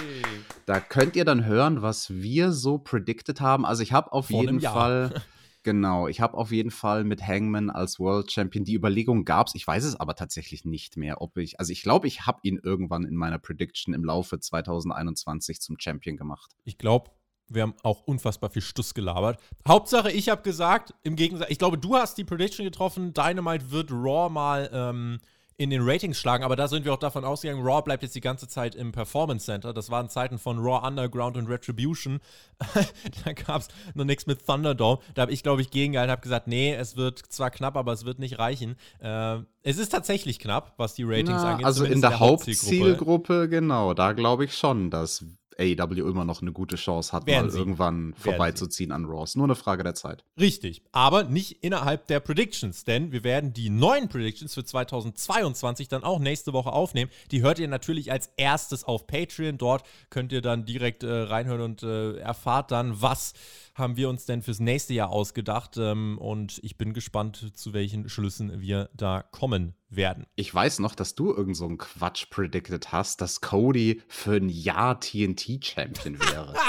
[0.66, 3.64] Da könnt ihr dann hören, was wir so predicted haben.
[3.64, 5.23] Also ich habe auf Vor jeden Fall,
[5.62, 9.55] genau, ich habe auf jeden Fall mit Hangman als World Champion, die Überlegung gab es,
[9.55, 12.59] ich weiß es aber tatsächlich nicht mehr, ob ich, also ich glaube, ich habe ihn
[12.61, 16.51] irgendwann in meiner Prediction im Laufe 2021 zum Champion gemacht.
[16.64, 17.12] Ich glaube,
[17.48, 19.38] wir haben auch unfassbar viel Stuss gelabert.
[19.66, 23.90] Hauptsache, ich habe gesagt, im Gegensatz, ich glaube, du hast die Prediction getroffen, Dynamite wird
[23.90, 25.18] Raw mal ähm,
[25.57, 28.20] in den Ratings schlagen, aber da sind wir auch davon ausgegangen, Raw bleibt jetzt die
[28.20, 29.72] ganze Zeit im Performance Center.
[29.72, 32.18] Das waren Zeiten von Raw Underground und Retribution.
[33.24, 35.00] da gab es noch nichts mit Thunderdome.
[35.14, 38.04] Da habe ich, glaube ich, gegengehalten, habe gesagt, nee, es wird zwar knapp, aber es
[38.04, 38.74] wird nicht reichen.
[38.98, 41.66] Äh, es ist tatsächlich knapp, was die Ratings Na, angeht.
[41.66, 45.24] Also in der, der Hauptzielgruppe, genau, da glaube ich schon, dass
[45.59, 47.59] AEW immer noch eine gute Chance hat, Werden mal sie.
[47.59, 48.95] irgendwann Werden vorbeizuziehen sie.
[48.95, 49.37] an Raws.
[49.37, 50.25] Nur eine Frage der Zeit.
[50.38, 56.05] Richtig, aber nicht innerhalb der Predictions, denn wir werden die neuen Predictions für 2022 dann
[56.05, 57.11] auch nächste Woche aufnehmen.
[57.31, 59.59] Die hört ihr natürlich als erstes auf Patreon.
[59.59, 63.35] Dort könnt ihr dann direkt äh, reinhören und äh, erfahrt dann, was
[63.75, 65.77] haben wir uns denn fürs nächste Jahr ausgedacht.
[65.77, 70.27] Ähm, und ich bin gespannt, zu welchen Schlüssen wir da kommen werden.
[70.37, 74.49] Ich weiß noch, dass du irgend so einen Quatsch predicted hast, dass Cody für ein
[74.49, 76.55] Jahr TNT-Champion wäre.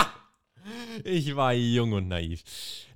[1.04, 2.44] Ich war jung und naiv.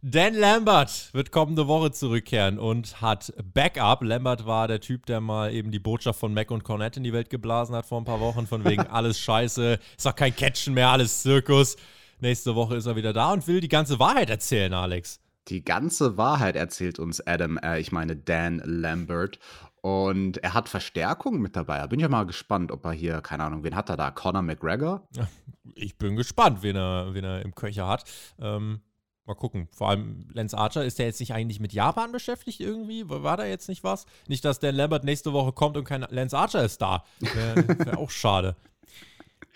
[0.02, 4.02] Dan Lambert wird kommende Woche zurückkehren und hat Backup.
[4.02, 7.14] Lambert war der Typ, der mal eben die Botschaft von Mac und Cornette in die
[7.14, 10.74] Welt geblasen hat vor ein paar Wochen, von wegen alles scheiße, ist auch kein Catchen
[10.74, 11.76] mehr, alles Zirkus.
[12.22, 15.22] Nächste Woche ist er wieder da und will die ganze Wahrheit erzählen, Alex.
[15.48, 19.40] Die ganze Wahrheit erzählt uns Adam, äh, ich meine Dan Lambert.
[19.82, 21.78] Und er hat Verstärkung mit dabei.
[21.78, 24.12] Da bin ich ja mal gespannt, ob er hier, keine Ahnung, wen hat er da?
[24.12, 25.08] Conor McGregor?
[25.76, 28.04] Ich bin gespannt, wen er, wen er im Köcher hat.
[28.40, 28.82] Ähm,
[29.26, 29.68] mal gucken.
[29.72, 33.08] Vor allem Lance Archer, ist der jetzt nicht eigentlich mit Japan beschäftigt irgendwie?
[33.08, 34.08] War da jetzt nicht was?
[34.28, 37.04] Nicht, dass Dan Lambert nächste Woche kommt und kein Lance Archer ist da.
[37.20, 38.56] Wäre wär auch schade.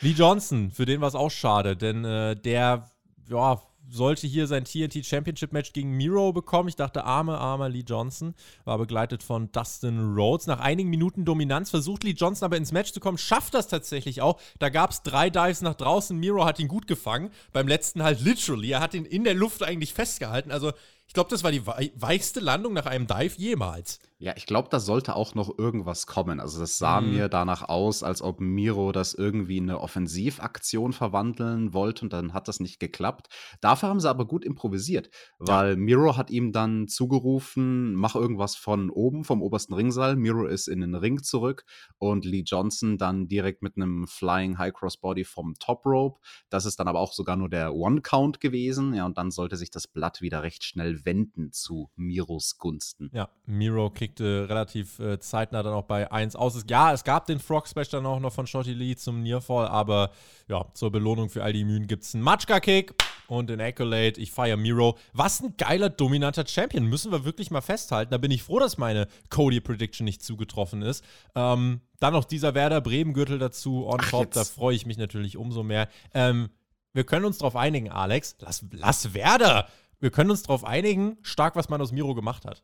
[0.02, 2.90] Lee Johnson, für den war es auch schade, denn äh, der,
[3.30, 6.70] ja, sollte hier sein TNT Championship Match gegen Miro bekommen.
[6.70, 8.34] Ich dachte, arme, armer Lee Johnson.
[8.66, 10.48] War begleitet von Dustin Rhodes.
[10.48, 14.22] Nach einigen Minuten Dominanz versucht Lee Johnson aber ins Match zu kommen, schafft das tatsächlich
[14.22, 14.40] auch.
[14.60, 16.18] Da gab es drei Dives nach draußen.
[16.18, 17.30] Miro hat ihn gut gefangen.
[17.52, 18.72] Beim letzten halt literally.
[18.72, 20.52] Er hat ihn in der Luft eigentlich festgehalten.
[20.52, 20.72] Also
[21.14, 24.00] ich glaube, das war die weichste Landung nach einem Dive jemals.
[24.24, 26.40] Ja, ich glaube, da sollte auch noch irgendwas kommen.
[26.40, 27.12] Also das sah mhm.
[27.12, 32.34] mir danach aus, als ob Miro das irgendwie in eine Offensivaktion verwandeln wollte und dann
[32.34, 33.28] hat das nicht geklappt.
[33.60, 35.10] Dafür haben sie aber gut improvisiert,
[35.40, 35.76] weil ja.
[35.76, 40.16] Miro hat ihm dann zugerufen, mach irgendwas von oben, vom obersten Ringseil.
[40.16, 41.66] Miro ist in den Ring zurück
[41.98, 46.22] und Lee Johnson dann direkt mit einem Flying High Cross Body vom Top Rope.
[46.50, 48.94] Das ist dann aber auch sogar nur der One Count gewesen.
[48.94, 53.12] Ja, und dann sollte sich das Blatt wieder recht schnell wenden zu Miros Gunsten.
[53.14, 56.64] Ja, Miro kickt legte relativ äh, zeitnah dann auch bei 1 aus.
[56.70, 60.12] Ja, es gab den Frog Smash dann auch noch von Shotty Lee zum Nearfall, aber
[60.48, 62.94] ja, zur Belohnung für all die Mühen gibt es einen Matschka-Kick
[63.28, 64.20] und den Accolade.
[64.20, 64.98] Ich feiere Miro.
[65.14, 66.86] Was ein geiler, dominanter Champion.
[66.86, 68.12] Müssen wir wirklich mal festhalten.
[68.12, 71.04] Da bin ich froh, dass meine Cody-Prediction nicht zugetroffen ist.
[71.36, 74.32] Ähm, dann noch dieser Werder Bremen-Gürtel dazu on top.
[74.32, 75.88] Da freue ich mich natürlich umso mehr.
[76.14, 76.50] Ähm,
[76.94, 78.36] wir können uns darauf einigen, Alex.
[78.40, 79.68] Lass, lass Werder.
[80.04, 82.62] Wir können uns darauf einigen, stark, was man aus Miro gemacht hat.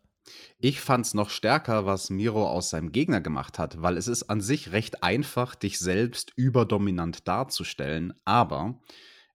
[0.57, 4.23] Ich fand es noch stärker, was Miro aus seinem Gegner gemacht hat, weil es ist
[4.23, 8.81] an sich recht einfach, dich selbst überdominant darzustellen, aber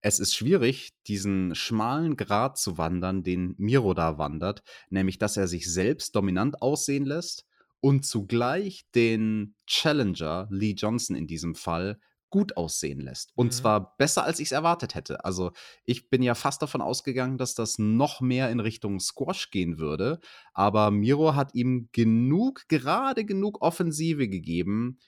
[0.02, 5.48] es ist schwierig, diesen schmalen Grat zu wandern, den Miro da wandert, nämlich dass er
[5.48, 7.46] sich selbst dominant aussehen lässt
[7.80, 11.98] und zugleich den Challenger, Lee Johnson in diesem Fall,
[12.34, 13.30] gut aussehen lässt.
[13.36, 13.50] Und mhm.
[13.52, 15.24] zwar besser, als ich es erwartet hätte.
[15.24, 15.52] Also
[15.84, 20.18] ich bin ja fast davon ausgegangen, dass das noch mehr in Richtung Squash gehen würde.
[20.52, 24.98] Aber Miro hat ihm genug, gerade genug Offensive gegeben,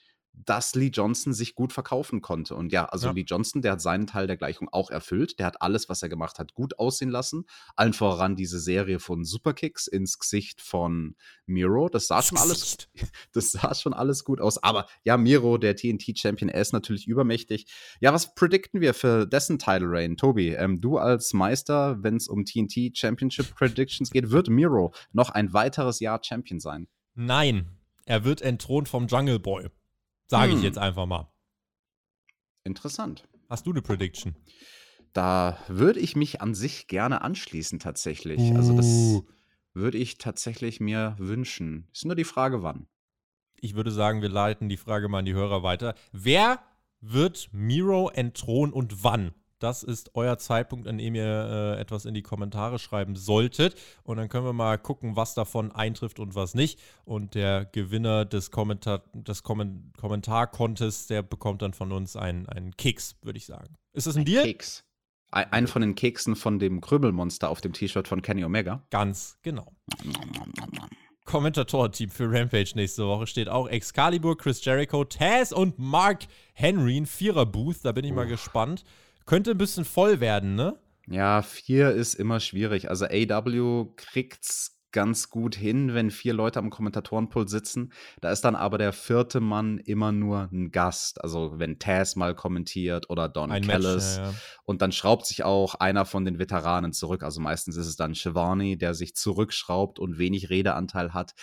[0.45, 2.55] dass Lee Johnson sich gut verkaufen konnte.
[2.55, 3.13] Und ja, also ja.
[3.13, 5.39] Lee Johnson, der hat seinen Teil der Gleichung auch erfüllt.
[5.39, 7.45] Der hat alles, was er gemacht hat, gut aussehen lassen.
[7.75, 11.15] Allen voran diese Serie von Superkicks ins Gesicht von
[11.45, 11.89] Miro.
[11.89, 12.77] Das sah schon alles,
[13.33, 14.61] das sah schon alles gut aus.
[14.61, 17.67] Aber ja, Miro, der TNT-Champion, er ist natürlich übermächtig.
[17.99, 20.17] Ja, was predikten wir für dessen Title Reign?
[20.17, 25.29] Tobi, ähm, du als Meister, wenn es um TNT Championship Predictions geht, wird Miro noch
[25.29, 26.87] ein weiteres Jahr Champion sein?
[27.15, 27.67] Nein,
[28.05, 29.69] er wird entthront vom Jungle Boy.
[30.27, 30.57] Sage hm.
[30.57, 31.31] ich jetzt einfach mal.
[32.63, 33.27] Interessant.
[33.49, 34.35] Hast du eine Prediction?
[35.13, 38.39] Da würde ich mich an sich gerne anschließen, tatsächlich.
[38.39, 38.55] Uh.
[38.55, 39.25] Also, das uh.
[39.73, 41.87] würde ich tatsächlich mir wünschen.
[41.93, 42.87] Ist nur die Frage, wann.
[43.59, 45.95] Ich würde sagen, wir leiten die Frage mal an die Hörer weiter.
[46.11, 46.59] Wer
[46.99, 49.33] wird Miro entthronen und wann?
[49.59, 53.75] Das ist euer Zeitpunkt, an dem ihr äh, etwas in die Kommentare schreiben solltet.
[54.03, 56.79] Und dann können wir mal gucken, was davon eintrifft und was nicht.
[57.05, 62.77] Und der Gewinner des, Kommentar des Kommen Kommentar-Contests, der bekommt dann von uns einen, einen
[62.77, 63.75] Keks, würde ich sagen.
[63.93, 64.43] Ist das ein, ein Deal?
[64.43, 64.83] Keks.
[65.29, 68.83] Einen von den Keksen von dem Krümelmonster auf dem T-Shirt von Kenny Omega.
[68.91, 69.73] Ganz genau.
[71.25, 77.05] Kommentator-Team für Rampage nächste Woche steht auch Excalibur, Chris Jericho, Taz und Mark Henry, ein
[77.05, 77.83] Vierer-Booth.
[77.83, 78.85] Da bin ich mal gespannt.
[79.27, 80.79] Könnte ein bisschen voll werden, ne?
[81.05, 82.89] Ja, vier ist immer schwierig.
[82.89, 87.91] Also AW kriegt's ganz gut hin, wenn vier Leute am Kommentatorenpult sitzen.
[88.21, 91.21] Da ist dann aber der vierte Mann immer nur ein Gast.
[91.21, 94.17] Also wenn Taz mal kommentiert oder Don ein Callis.
[94.17, 94.33] ja, ja.
[94.63, 97.21] Und dann schraubt sich auch einer von den Veteranen zurück.
[97.21, 101.33] Also meistens ist es dann Shivani, der sich zurückschraubt und wenig Redeanteil hat.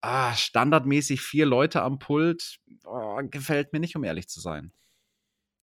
[0.00, 4.72] Ah, standardmäßig vier Leute am Pult oh, gefällt mir nicht, um ehrlich zu sein.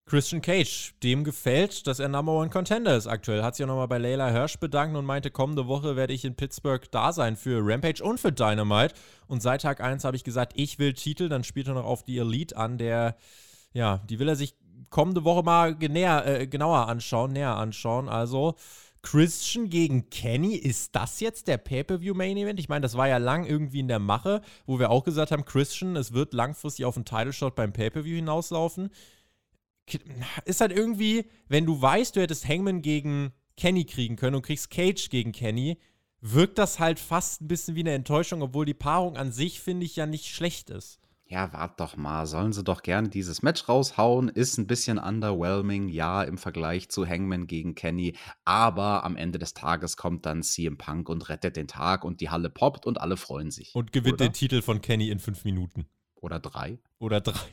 [0.08, 3.44] Christian Cage, dem gefällt, dass er Number One Contender ist aktuell.
[3.44, 6.34] Hat sich auch nochmal bei Layla Hirsch bedankt und meinte, kommende Woche werde ich in
[6.34, 8.96] Pittsburgh da sein für Rampage und für Dynamite.
[9.28, 11.28] Und seit Tag 1 habe ich gesagt, ich will Titel.
[11.28, 13.18] Dann spielt er noch auf die Elite an, der,
[13.74, 14.56] ja, die will er sich
[14.90, 18.08] kommende Woche mal genäher, äh, genauer anschauen, näher anschauen.
[18.08, 18.56] Also
[19.02, 22.62] Christian gegen Kenny, ist das jetzt der Pay-Per-View-Main-Event?
[22.62, 25.44] Ich meine, das war ja lang irgendwie in der Mache, wo wir auch gesagt haben,
[25.44, 28.90] Christian, es wird langfristig auf einen Title-Shot beim Pay-Per-View hinauslaufen
[30.46, 34.70] ist halt irgendwie, wenn du weißt, du hättest Hangman gegen Kenny kriegen können und kriegst
[34.70, 35.78] Cage gegen Kenny,
[36.22, 39.86] wirkt das halt fast ein bisschen wie eine Enttäuschung, obwohl die Paarung an sich, finde
[39.86, 41.00] ich, ja nicht schlecht ist.
[41.30, 42.26] Ja, wart doch mal.
[42.26, 44.30] Sollen sie doch gerne dieses Match raushauen.
[44.30, 48.16] Ist ein bisschen underwhelming, ja, im Vergleich zu Hangman gegen Kenny.
[48.46, 52.30] Aber am Ende des Tages kommt dann CM Punk und rettet den Tag und die
[52.30, 53.76] Halle poppt und alle freuen sich.
[53.76, 54.30] Und gewinnt oder?
[54.30, 55.88] den Titel von Kenny in fünf Minuten.
[56.16, 56.80] Oder drei.
[56.98, 57.50] Oder drei.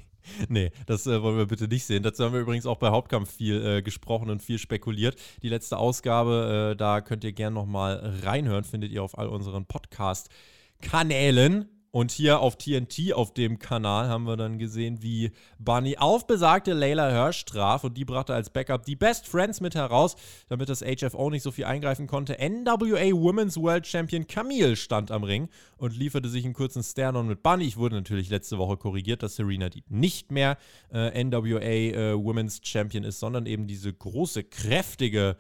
[0.48, 2.02] Nee, das äh, wollen wir bitte nicht sehen.
[2.02, 5.16] Dazu haben wir übrigens auch bei Hauptkampf viel äh, gesprochen und viel spekuliert.
[5.42, 9.66] Die letzte Ausgabe, äh, da könnt ihr gerne nochmal reinhören, findet ihr auf all unseren
[9.66, 11.73] Podcast-Kanälen.
[11.94, 15.30] Und hier auf TNT, auf dem Kanal, haben wir dann gesehen, wie
[15.60, 19.76] Bunny auf besagte Layla Hirsch traf und die brachte als Backup die Best Friends mit
[19.76, 20.16] heraus,
[20.48, 22.36] damit das HFO nicht so viel eingreifen konnte.
[22.40, 27.44] NWA Women's World Champion Camille stand am Ring und lieferte sich einen kurzen Sternon mit
[27.44, 27.62] Bunny.
[27.62, 30.58] Ich wurde natürlich letzte Woche korrigiert, dass Serena Deep nicht mehr
[30.92, 35.36] äh, NWA äh, Women's Champion ist, sondern eben diese große, kräftige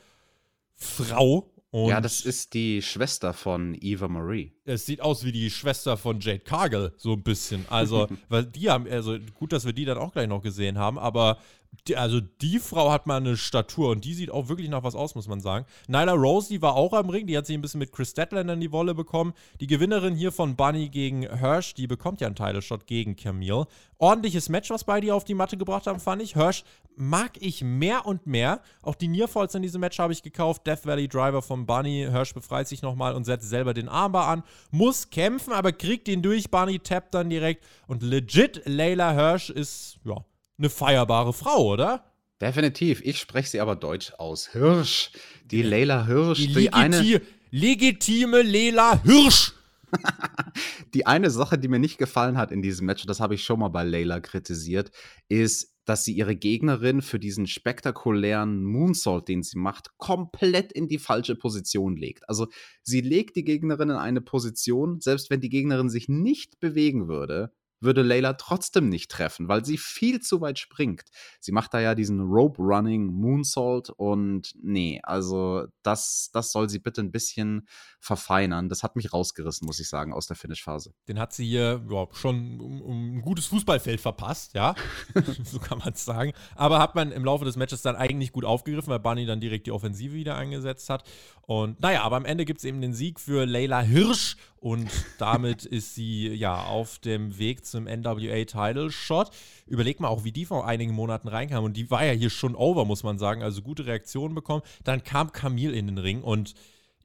[0.76, 4.52] Frau und ja, das ist die Schwester von Eva Marie.
[4.64, 7.66] Es sieht aus wie die Schwester von Jade Cargill, so ein bisschen.
[7.68, 11.00] Also, weil die haben, also gut, dass wir die dann auch gleich noch gesehen haben,
[11.00, 11.38] aber
[11.86, 14.94] die, also die Frau hat mal eine Statur und die sieht auch wirklich nach was
[14.94, 15.66] aus, muss man sagen.
[15.88, 18.54] Nyla Rose, die war auch am Ring, die hat sich ein bisschen mit Chris Statlander
[18.54, 19.34] in die Wolle bekommen.
[19.60, 23.66] Die Gewinnerin hier von Bunny gegen Hirsch, die bekommt ja einen Title-Shot gegen Camille.
[23.98, 26.34] Ordentliches Match, was beide auf die Matte gebracht haben, fand ich.
[26.34, 26.64] Hirsch
[26.96, 28.60] mag ich mehr und mehr.
[28.82, 30.66] Auch die Nearfalls in diesem Match habe ich gekauft.
[30.66, 32.06] Death Valley Driver von Bunny.
[32.10, 34.42] Hirsch befreit sich nochmal und setzt selber den Armbar an.
[34.70, 36.50] Muss kämpfen, aber kriegt ihn durch.
[36.50, 37.64] Bunny tappt dann direkt.
[37.86, 40.24] Und legit, Layla Hirsch ist, ja,
[40.58, 42.12] eine feierbare Frau, oder?
[42.40, 43.00] Definitiv.
[43.04, 44.48] Ich spreche sie aber deutsch aus.
[44.48, 45.12] Hirsch.
[45.44, 46.38] Die Leila Hirsch.
[46.38, 49.52] Die, die eine legitime Leila Hirsch.
[50.94, 53.60] die eine Sache, die mir nicht gefallen hat in diesem Match, das habe ich schon
[53.60, 54.90] mal bei Leila kritisiert,
[55.28, 60.98] ist, dass sie ihre Gegnerin für diesen spektakulären Moonsault, den sie macht, komplett in die
[60.98, 62.28] falsche Position legt.
[62.28, 62.48] Also
[62.82, 67.52] sie legt die Gegnerin in eine Position, selbst wenn die Gegnerin sich nicht bewegen würde,
[67.80, 71.02] würde Layla trotzdem nicht treffen, weil sie viel zu weit springt.
[71.40, 76.78] Sie macht da ja diesen Rope Running Moonsault und nee, also das, das soll sie
[76.78, 77.68] bitte ein bisschen
[78.00, 78.68] verfeinern.
[78.68, 80.92] Das hat mich rausgerissen, muss ich sagen, aus der Finish-Phase.
[81.08, 84.74] Den hat sie hier ja, schon um, um, ein gutes Fußballfeld verpasst, ja,
[85.44, 86.32] so kann man es sagen.
[86.54, 89.66] Aber hat man im Laufe des Matches dann eigentlich gut aufgegriffen, weil Bunny dann direkt
[89.66, 91.04] die Offensive wieder eingesetzt hat.
[91.42, 95.66] Und naja, aber am Ende gibt es eben den Sieg für Layla Hirsch und damit
[95.66, 99.30] ist sie ja auf dem Weg zum NWA Title Shot.
[99.66, 101.64] Überleg mal auch, wie die vor einigen Monaten reinkam.
[101.64, 103.42] Und die war ja hier schon over, muss man sagen.
[103.42, 104.62] Also gute Reaktionen bekommen.
[104.84, 106.54] Dann kam Camille in den Ring und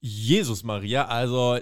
[0.01, 1.59] Jesus Maria, also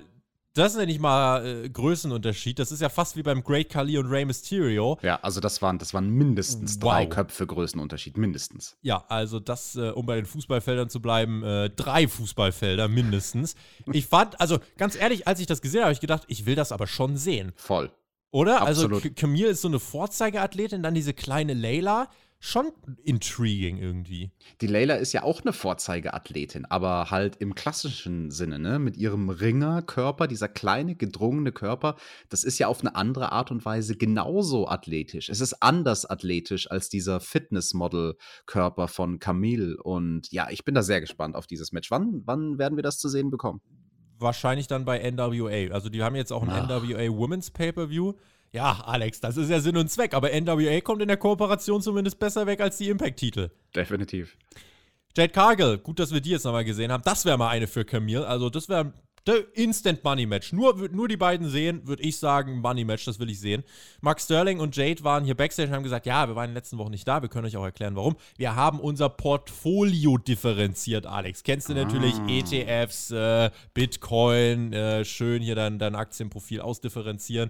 [0.57, 2.57] das ist ja nicht mal äh, Größenunterschied.
[2.57, 4.97] Das ist ja fast wie beim Great Khali und Rey Mysterio.
[5.03, 6.91] Ja, also das waren, das waren mindestens wow.
[6.91, 8.75] drei Köpfe Größenunterschied, mindestens.
[8.81, 13.55] Ja, also das, äh, um bei den Fußballfeldern zu bleiben, äh, drei Fußballfelder mindestens.
[13.91, 16.55] ich fand, also ganz ehrlich, als ich das gesehen habe, habe ich gedacht, ich will
[16.55, 17.53] das aber schon sehen.
[17.55, 17.91] Voll.
[18.31, 18.61] Oder?
[18.61, 19.03] Also Absolut.
[19.03, 22.09] Also Camille ist so eine Vorzeigeathletin, dann diese kleine Layla
[22.39, 22.71] schon
[23.03, 24.31] intriguing irgendwie.
[24.61, 28.77] Die Layla ist ja auch eine Vorzeigeathletin, aber halt im klassischen Sinne, ne?
[28.77, 31.95] Mit ihrem Ringerkörper, dieser kleine, gedrungene Körper,
[32.29, 35.29] das ist ja auf eine andere Art und Weise genauso athletisch.
[35.29, 39.77] Es ist anders athletisch als dieser Fitnessmodel-Körper von Camille.
[39.81, 41.89] Und ja, ich bin da sehr gespannt auf dieses Match.
[41.89, 43.61] Wann, wann werden wir das zu sehen bekommen?
[44.19, 45.73] Wahrscheinlich dann bei NWA.
[45.73, 46.67] Also die haben jetzt auch ein Ach.
[46.67, 48.13] NWA Women's Pay-Per-View.
[48.51, 52.17] Ja, Alex, das ist ja Sinn und Zweck, aber NWA kommt in der Kooperation zumindest
[52.17, 53.49] besser weg als die Impact-Titel.
[53.75, 54.37] Definitiv.
[55.15, 57.03] Jade Cargill, gut, dass wir die jetzt nochmal gesehen haben.
[57.03, 58.25] Das wäre mal eine für Camille.
[58.25, 58.93] Also, das wäre
[59.27, 60.53] der Instant Money Match.
[60.53, 63.63] Nur, nur die beiden sehen, würde ich sagen, Money Match, das will ich sehen.
[64.01, 66.55] Mark Sterling und Jade waren hier Backstage und haben gesagt: Ja, wir waren in den
[66.55, 68.15] letzten Wochen nicht da, wir können euch auch erklären, warum.
[68.37, 71.43] Wir haben unser Portfolio differenziert, Alex.
[71.43, 72.27] Kennst du natürlich ah.
[72.27, 77.49] ETFs, äh, Bitcoin, äh, schön hier dein, dein Aktienprofil ausdifferenzieren.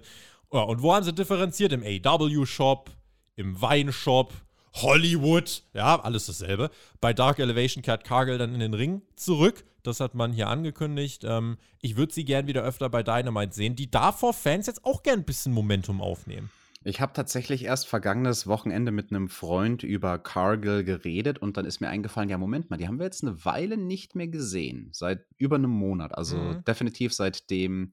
[0.52, 1.72] Ja, und wo haben sie differenziert?
[1.72, 2.90] Im AW-Shop,
[3.36, 4.32] im Weinshop,
[4.74, 6.70] Hollywood, ja, alles dasselbe.
[7.00, 9.64] Bei Dark Elevation kehrt Cargill dann in den Ring zurück.
[9.82, 11.24] Das hat man hier angekündigt.
[11.24, 13.76] Ähm, ich würde sie gern wieder öfter bei Dynamite sehen.
[13.76, 16.50] Die darf vor Fans jetzt auch gern ein bisschen Momentum aufnehmen.
[16.84, 21.80] Ich habe tatsächlich erst vergangenes Wochenende mit einem Freund über Cargill geredet und dann ist
[21.80, 24.90] mir eingefallen, ja, Moment mal, die haben wir jetzt eine Weile nicht mehr gesehen.
[24.92, 26.16] Seit über einem Monat.
[26.16, 26.64] Also mhm.
[26.64, 27.92] definitiv seitdem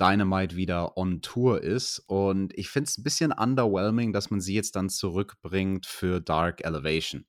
[0.00, 2.00] Dynamite wieder on Tour ist.
[2.06, 6.64] Und ich finde es ein bisschen underwhelming, dass man sie jetzt dann zurückbringt für Dark
[6.64, 7.26] Elevation.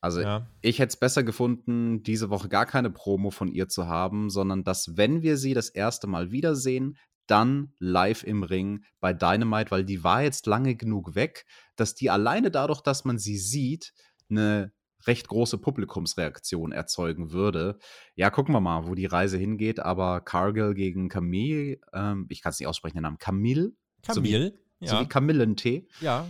[0.00, 0.46] Also ja.
[0.60, 4.62] ich hätte es besser gefunden, diese Woche gar keine Promo von ihr zu haben, sondern
[4.62, 6.96] dass, wenn wir sie das erste Mal wiedersehen,
[7.26, 11.46] dann live im Ring bei Dynamite, weil die war jetzt lange genug weg,
[11.76, 13.92] dass die alleine dadurch, dass man sie sieht,
[14.30, 14.72] eine
[15.06, 17.78] recht große Publikumsreaktion erzeugen würde.
[18.14, 19.80] Ja, gucken wir mal, wo die Reise hingeht.
[19.80, 23.72] Aber Cargill gegen Camille, ähm, ich kann es nicht aussprechen, den Namen Camille.
[24.02, 24.90] Camille, so ja.
[24.90, 25.88] So wie Kamillentee.
[26.00, 26.26] Ja.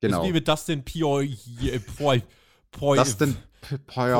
[0.00, 0.22] Genau.
[0.22, 1.36] Ist wie mit Dustin Poi.
[1.96, 2.22] Poi.
[2.70, 2.96] Poi.
[2.96, 3.36] Dustin
[3.86, 4.12] Poi.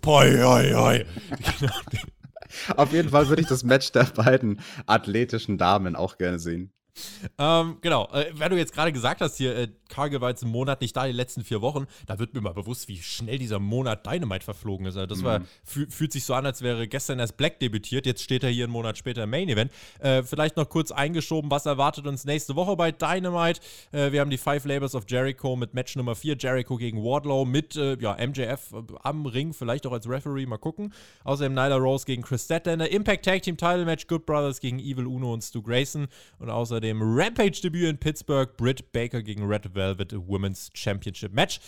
[0.00, 1.04] Poi.
[2.76, 6.72] Auf jeden Fall würde ich das Match der beiden athletischen Damen auch gerne sehen.
[7.38, 10.52] ähm, genau, äh, wenn du jetzt gerade gesagt hast, hier, äh, Cargill war jetzt einen
[10.52, 13.58] Monat nicht da, die letzten vier Wochen, da wird mir mal bewusst, wie schnell dieser
[13.58, 14.96] Monat Dynamite verflogen ist.
[14.96, 15.44] Also das war, mhm.
[15.64, 18.72] fühlt sich so an, als wäre gestern erst Black debütiert, jetzt steht er hier einen
[18.72, 19.72] Monat später im Main Event.
[20.00, 23.60] Äh, vielleicht noch kurz eingeschoben, was erwartet uns nächste Woche bei Dynamite?
[23.92, 27.44] Äh, wir haben die Five Labors of Jericho mit Match Nummer 4, Jericho gegen Wardlow
[27.44, 30.92] mit äh, ja, MJF äh, am Ring, vielleicht auch als Referee, mal gucken.
[31.24, 35.06] Außerdem Nyla Rose gegen Chris Statlander, Impact Tag Team Title Match, Good Brothers gegen Evil
[35.06, 40.70] Uno und Stu Grayson und außerdem Rampage-Debüt in Pittsburgh, Britt Baker gegen Red Velvet Women's
[40.74, 41.60] Championship Match.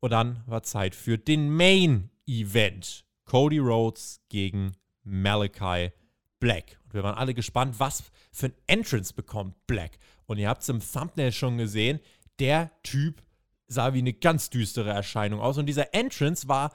[0.00, 3.04] Und dann war Zeit für den Main Event.
[3.24, 4.72] Cody Rhodes gegen
[5.04, 5.92] Malachi
[6.40, 6.78] Black.
[6.84, 9.98] Und wir waren alle gespannt, was für ein Entrance bekommt Black.
[10.26, 12.00] Und ihr habt es im Thumbnail schon gesehen,
[12.38, 13.22] der Typ
[13.68, 15.58] sah wie eine ganz düstere Erscheinung aus.
[15.58, 16.74] Und dieser Entrance war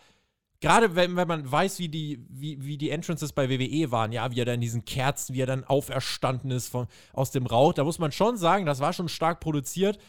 [0.59, 4.31] gerade wenn, wenn man weiß, wie die, wie, wie die Entrances bei WWE waren, ja,
[4.31, 7.73] wie er dann in diesen Kerzen, wie er dann auferstanden ist von, aus dem Rauch,
[7.73, 9.99] da muss man schon sagen, das war schon stark produziert.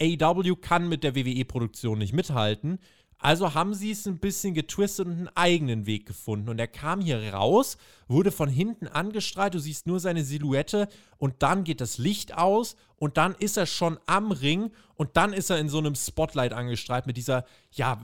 [0.00, 2.78] AEW kann mit der WWE-Produktion nicht mithalten.
[3.18, 6.48] Also haben sie es ein bisschen getwistet und einen eigenen Weg gefunden.
[6.48, 10.88] Und er kam hier raus, wurde von hinten angestrahlt, du siehst nur seine Silhouette
[11.18, 15.32] und dann geht das Licht aus und dann ist er schon am Ring und dann
[15.32, 18.00] ist er in so einem Spotlight angestrahlt mit dieser, ja,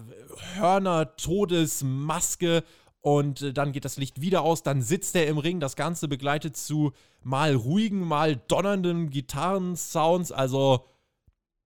[0.56, 2.64] Hörner-Todesmaske
[3.00, 6.08] und äh, dann geht das Licht wieder aus, dann sitzt er im Ring, das Ganze
[6.08, 6.92] begleitet zu
[7.22, 10.84] mal ruhigen, mal donnernden Gitarrensounds, also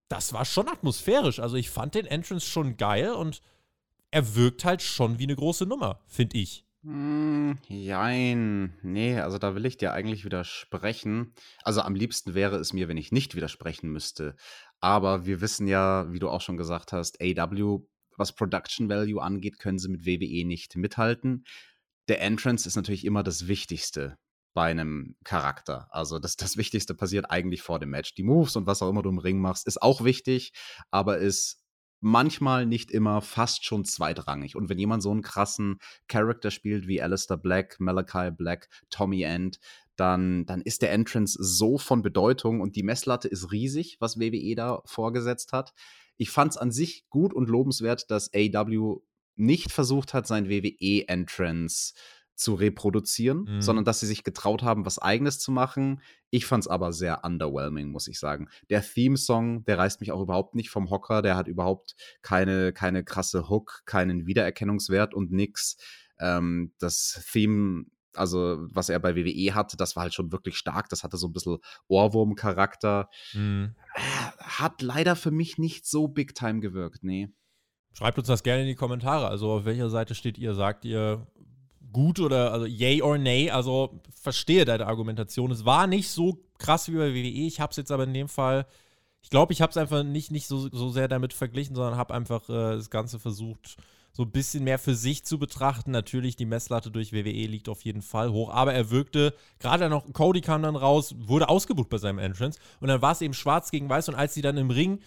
[0.08, 1.40] das war schon atmosphärisch.
[1.40, 3.42] Also ich fand den Entrance schon geil und
[4.10, 6.64] er wirkt halt schon wie eine große Nummer, finde ich.
[6.82, 8.72] Mm, jein.
[8.82, 11.34] Nee, also da will ich dir eigentlich widersprechen.
[11.62, 14.36] Also am liebsten wäre es mir, wenn ich nicht widersprechen müsste.
[14.80, 17.80] Aber wir wissen ja, wie du auch schon gesagt hast, AW,
[18.16, 21.44] was Production Value angeht, können sie mit WWE nicht mithalten.
[22.08, 24.16] Der Entrance ist natürlich immer das Wichtigste
[24.58, 25.86] bei einem Charakter.
[25.90, 28.16] Also das, das Wichtigste passiert eigentlich vor dem Match.
[28.16, 30.52] Die Moves und was auch immer du im Ring machst, ist auch wichtig,
[30.90, 31.62] aber ist
[32.00, 34.56] manchmal nicht immer fast schon zweitrangig.
[34.56, 35.78] Und wenn jemand so einen krassen
[36.08, 39.60] Charakter spielt wie Alistair Black, Malachi Black, Tommy End,
[39.94, 44.56] dann, dann ist der Entrance so von Bedeutung und die Messlatte ist riesig, was WWE
[44.56, 45.72] da vorgesetzt hat.
[46.16, 49.02] Ich fand es an sich gut und lobenswert, dass AW
[49.36, 53.60] nicht versucht hat, sein WWE-Entrance äh, zu reproduzieren, mhm.
[53.60, 56.00] sondern dass sie sich getraut haben, was eigenes zu machen.
[56.30, 58.48] Ich fand es aber sehr underwhelming, muss ich sagen.
[58.70, 63.02] Der Theme-Song, der reißt mich auch überhaupt nicht vom Hocker, der hat überhaupt keine, keine
[63.04, 65.76] krasse Hook, keinen Wiedererkennungswert und nix.
[66.20, 70.88] Ähm, das Theme also was er bei WWE hatte, das war halt schon wirklich stark.
[70.88, 73.08] Das hatte so ein bisschen Ohrwurm-Charakter.
[73.32, 73.76] Mhm.
[73.94, 77.28] Hat leider für mich nicht so big time gewirkt, nee.
[77.92, 79.28] Schreibt uns das gerne in die Kommentare.
[79.28, 80.54] Also auf welcher Seite steht ihr?
[80.54, 81.26] Sagt ihr,
[81.92, 83.50] gut oder also yay or nay.
[83.50, 85.50] Also verstehe deine Argumentation.
[85.50, 87.46] Es war nicht so krass wie bei WWE.
[87.46, 88.66] Ich habe es jetzt aber in dem Fall,
[89.22, 92.14] ich glaube, ich habe es einfach nicht, nicht so, so sehr damit verglichen, sondern habe
[92.14, 93.76] einfach äh, das Ganze versucht,
[94.12, 95.90] so ein bisschen mehr für sich zu betrachten.
[95.90, 100.12] Natürlich, die Messlatte durch WWE liegt auf jeden Fall hoch, aber er wirkte, gerade noch,
[100.12, 103.70] Cody kam dann raus, wurde ausgebucht bei seinem Entrance und dann war es eben schwarz
[103.70, 105.00] gegen weiß und als sie dann im Ring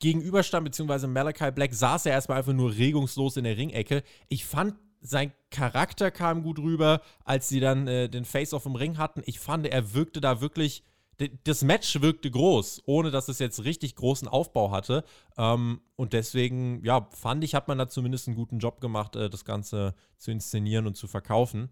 [0.00, 4.02] gegenüberstand, beziehungsweise Malachi Black saß er erstmal einfach nur regungslos in der Ringecke.
[4.28, 8.98] Ich fand sein Charakter kam gut rüber, als sie dann äh, den Face-Off im Ring
[8.98, 9.22] hatten.
[9.26, 10.82] Ich fand, er wirkte da wirklich.
[11.42, 15.02] Das Match wirkte groß, ohne dass es jetzt richtig großen Aufbau hatte.
[15.36, 19.28] Ähm, und deswegen, ja, fand ich, hat man da zumindest einen guten Job gemacht, äh,
[19.28, 21.70] das Ganze zu inszenieren und zu verkaufen.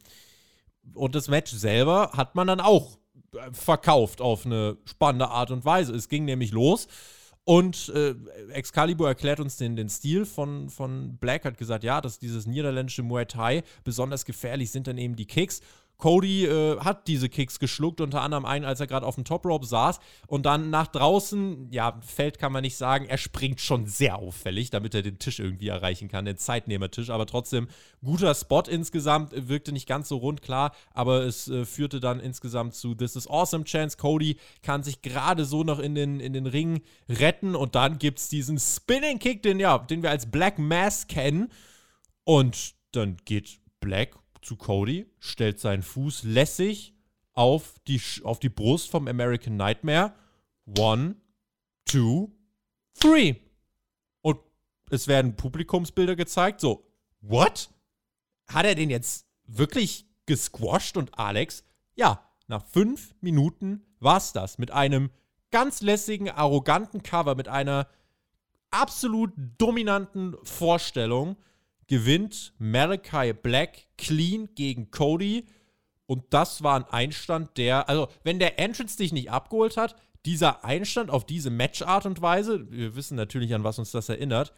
[0.95, 2.99] Und das Match selber hat man dann auch
[3.35, 5.95] äh, verkauft auf eine spannende Art und Weise.
[5.95, 6.89] Es ging nämlich los
[7.49, 8.17] und äh,
[8.51, 13.05] Excalibur erklärt uns den, den Stil von, von Black, hat gesagt, ja, dass dieses niederländische
[13.05, 15.61] Muay Thai besonders gefährlich sind dann eben die Kicks.
[15.99, 19.47] Cody äh, hat diese Kicks geschluckt, unter anderem einen, als er gerade auf dem Top
[19.47, 19.99] Rope saß.
[20.27, 24.71] Und dann nach draußen, ja, fällt kann man nicht sagen, er springt schon sehr auffällig,
[24.71, 27.11] damit er den Tisch irgendwie erreichen kann, den Zeitnehmertisch.
[27.11, 27.69] Aber trotzdem
[28.05, 32.75] guter Spot insgesamt, wirkte nicht ganz so rund, klar, aber es äh, führte dann insgesamt
[32.75, 33.97] zu This is Awesome Chance.
[33.97, 38.19] Cody kann sich gerade so noch in den, in den Ring retten und dann gibt
[38.19, 41.51] es diesen Spinning Kick, den, ja, den wir als Black Mass kennen.
[42.25, 44.17] Und dann geht Black
[44.47, 46.95] zu Cody, stellt seinen Fuß lässig
[47.33, 50.15] auf die, auf die Brust vom American Nightmare.
[50.79, 51.17] One,
[51.85, 52.33] two,
[52.95, 53.37] three.
[54.23, 54.39] Und
[54.91, 56.61] es werden Publikumsbilder gezeigt.
[56.61, 56.87] So,
[57.21, 57.69] what?
[58.49, 60.97] Hat er den jetzt wirklich gesquashed?
[60.97, 64.59] Und Alex, ja, nach fünf Minuten war es das.
[64.59, 65.11] Mit einem
[65.51, 67.89] ganz lässigen, arroganten Cover, mit einer
[68.71, 71.37] absolut dominanten Vorstellung
[71.87, 75.47] gewinnt Malachi Black clean gegen Cody.
[76.07, 80.65] Und das war ein Einstand, der, also wenn der Entrance dich nicht abgeholt hat, dieser
[80.65, 84.53] Einstand auf diese Matchart und Weise, wir wissen natürlich, an was uns das erinnert,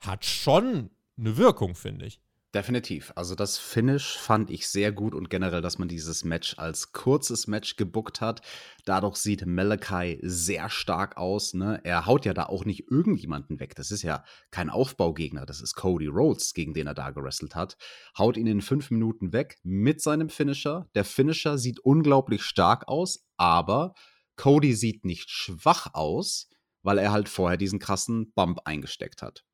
[0.00, 2.20] hat schon eine Wirkung, finde ich.
[2.54, 3.12] Definitiv.
[3.14, 7.46] Also das Finish fand ich sehr gut und generell, dass man dieses Match als kurzes
[7.46, 8.40] Match gebuckt hat.
[8.86, 11.52] Dadurch sieht Malachi sehr stark aus.
[11.52, 11.78] Ne?
[11.84, 13.74] Er haut ja da auch nicht irgendjemanden weg.
[13.74, 15.44] Das ist ja kein Aufbaugegner.
[15.44, 17.76] Das ist Cody Rhodes, gegen den er da gewrestelt hat.
[18.16, 20.88] Haut ihn in fünf Minuten weg mit seinem Finisher.
[20.94, 23.92] Der Finisher sieht unglaublich stark aus, aber
[24.36, 26.48] Cody sieht nicht schwach aus,
[26.82, 29.44] weil er halt vorher diesen krassen Bump eingesteckt hat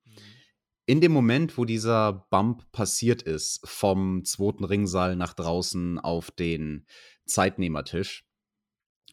[0.86, 6.86] in dem Moment, wo dieser Bump passiert ist, vom zweiten Ringsaal nach draußen auf den
[7.24, 8.26] Zeitnehmertisch,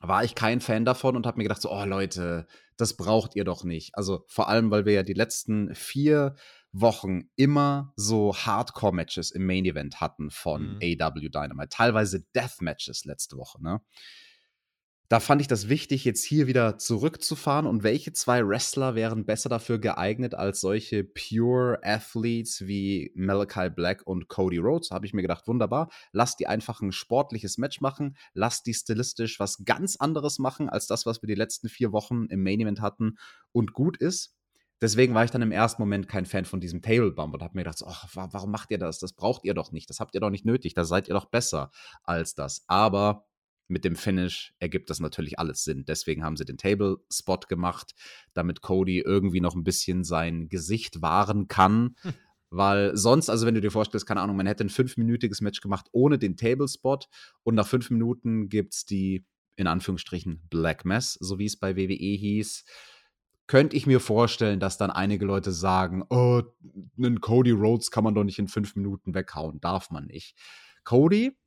[0.01, 3.43] war ich kein Fan davon und habe mir gedacht, so, oh Leute, das braucht ihr
[3.43, 3.95] doch nicht.
[3.95, 6.36] Also vor allem, weil wir ja die letzten vier
[6.72, 10.80] Wochen immer so Hardcore-Matches im Main Event hatten von mhm.
[10.82, 11.69] AW Dynamite.
[11.69, 13.82] Teilweise Death-Matches letzte Woche, ne?
[15.12, 17.68] Da fand ich das wichtig, jetzt hier wieder zurückzufahren.
[17.68, 24.03] Und welche zwei Wrestler wären besser dafür geeignet als solche Pure Athletes wie Malachi Black
[24.05, 24.89] und Cody Rhodes?
[24.89, 25.89] Habe ich mir gedacht, wunderbar.
[26.14, 28.16] Lass die einfach ein sportliches Match machen.
[28.34, 32.28] Lass die stilistisch was ganz anderes machen als das, was wir die letzten vier Wochen
[32.28, 33.18] im Main Event hatten
[33.51, 34.34] und gut ist.
[34.80, 37.57] Deswegen war ich dann im ersten Moment kein Fan von diesem Table Bump und habe
[37.57, 38.99] mir gedacht, oh, warum macht ihr das?
[38.99, 39.89] Das braucht ihr doch nicht.
[39.89, 40.74] Das habt ihr doch nicht nötig.
[40.74, 41.70] Da seid ihr doch besser
[42.03, 42.64] als das.
[42.68, 43.26] Aber
[43.72, 45.86] mit dem Finish ergibt das natürlich alles Sinn.
[45.88, 47.95] Deswegen haben sie den Table-Spot gemacht,
[48.34, 51.95] damit Cody irgendwie noch ein bisschen sein Gesicht wahren kann.
[52.01, 52.13] Hm.
[52.49, 55.88] Weil sonst, also wenn du dir vorstellst, keine Ahnung, man hätte ein fünfminütiges Match gemacht
[55.93, 56.99] ohne den Table-Spot
[57.43, 61.78] und nach fünf Minuten gibt es die, in Anführungsstrichen, Black Mess, so wie es bei
[61.78, 62.65] WWE hieß
[63.47, 66.41] könnte ich mir vorstellen, dass dann einige Leute sagen, oh,
[66.97, 70.38] einen Cody Rhodes kann man doch nicht in fünf Minuten weghauen, darf man nicht.
[70.86, 71.38] Cody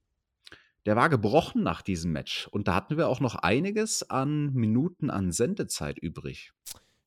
[0.87, 2.47] der war gebrochen nach diesem Match.
[2.49, 6.53] Und da hatten wir auch noch einiges an Minuten an Sendezeit übrig.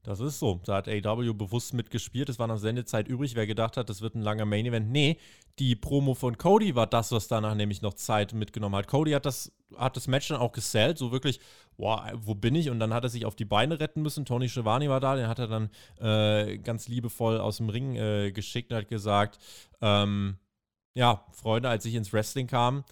[0.08, 0.62] Das ist so.
[0.64, 2.30] Da hat AW bewusst mitgespielt.
[2.30, 3.36] Es war noch Sendezeit übrig.
[3.36, 4.90] Wer gedacht hat, das wird ein langer Main Event.
[4.90, 5.20] Nee,
[5.60, 8.88] die Promo von Cody war das, was danach nämlich noch Zeit mitgenommen hat.
[8.88, 10.98] Cody hat das, hat das Match dann auch gesellt.
[10.98, 11.42] So wirklich,
[11.76, 12.70] boah, wo bin ich?
[12.70, 14.24] Und dann hat er sich auf die Beine retten müssen.
[14.24, 15.18] Tony Schiavone war da.
[15.18, 15.70] Den hat er dann
[16.00, 19.40] äh, ganz liebevoll aus dem Ring äh, geschickt und hat gesagt:
[19.82, 20.38] ähm,
[20.94, 22.86] Ja, Freunde, als ich ins Wrestling kam,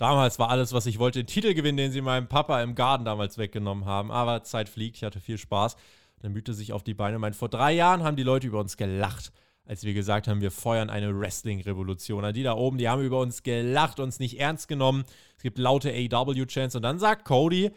[0.00, 3.04] Damals war alles, was ich wollte, den Titel gewinnen, den sie meinem Papa im Garten
[3.04, 4.10] damals weggenommen haben.
[4.10, 5.76] Aber Zeit fliegt, ich hatte viel Spaß.
[6.20, 8.78] Dann mühte sich auf die Beine meinte, vor drei Jahren haben die Leute über uns
[8.78, 9.30] gelacht,
[9.66, 12.32] als wir gesagt haben, wir feuern eine Wrestling-Revolution.
[12.32, 15.04] Die da oben, die haben über uns gelacht, uns nicht ernst genommen.
[15.36, 16.76] Es gibt laute AEW-Chants.
[16.76, 17.70] Und dann sagt Cody,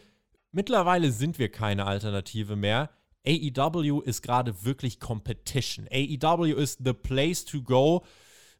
[0.54, 2.90] mittlerweile sind wir keine Alternative mehr.
[3.28, 5.90] AEW ist gerade wirklich Competition.
[5.92, 8.02] AEW ist the place to go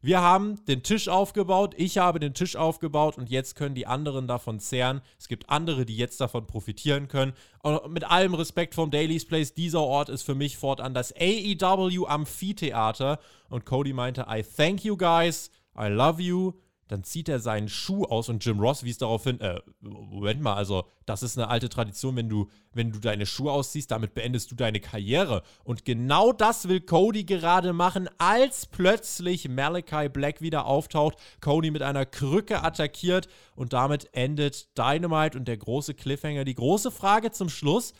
[0.04, 4.28] wir haben den Tisch aufgebaut, ich habe den Tisch aufgebaut und jetzt können die anderen
[4.28, 5.00] davon zehren.
[5.18, 7.32] Es gibt andere, die jetzt davon profitieren können.
[7.62, 12.04] Und mit allem Respekt vom Daily's Place, dieser Ort ist für mich fortan das AEW
[12.04, 13.18] Amphitheater.
[13.48, 16.52] Und Cody meinte, I thank you guys, I love you
[16.88, 20.54] dann zieht er seinen Schuh aus und Jim Ross wies darauf hin, äh, Moment mal,
[20.54, 24.50] also das ist eine alte Tradition, wenn du, wenn du deine Schuhe ausziehst, damit beendest
[24.50, 25.42] du deine Karriere.
[25.64, 31.82] Und genau das will Cody gerade machen, als plötzlich Malachi Black wieder auftaucht, Cody mit
[31.82, 36.44] einer Krücke attackiert und damit endet Dynamite und der große Cliffhanger.
[36.44, 37.94] Die große Frage zum Schluss,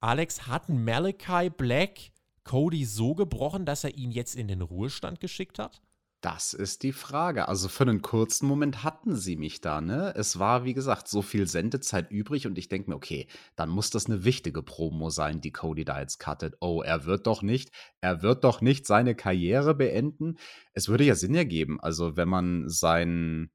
[0.00, 2.10] Alex, hat Malachi Black
[2.44, 5.80] Cody so gebrochen, dass er ihn jetzt in den Ruhestand geschickt hat?
[6.22, 7.48] Das ist die Frage.
[7.48, 10.12] Also für einen kurzen Moment hatten sie mich da, ne?
[10.14, 13.88] Es war, wie gesagt, so viel Sendezeit übrig und ich denke mir, okay, dann muss
[13.88, 16.56] das eine wichtige Promo sein, die Cody da jetzt cuttet.
[16.60, 17.70] Oh, er wird doch nicht,
[18.02, 20.36] er wird doch nicht seine Karriere beenden.
[20.74, 23.50] Es würde ja Sinn ergeben, also wenn man sein,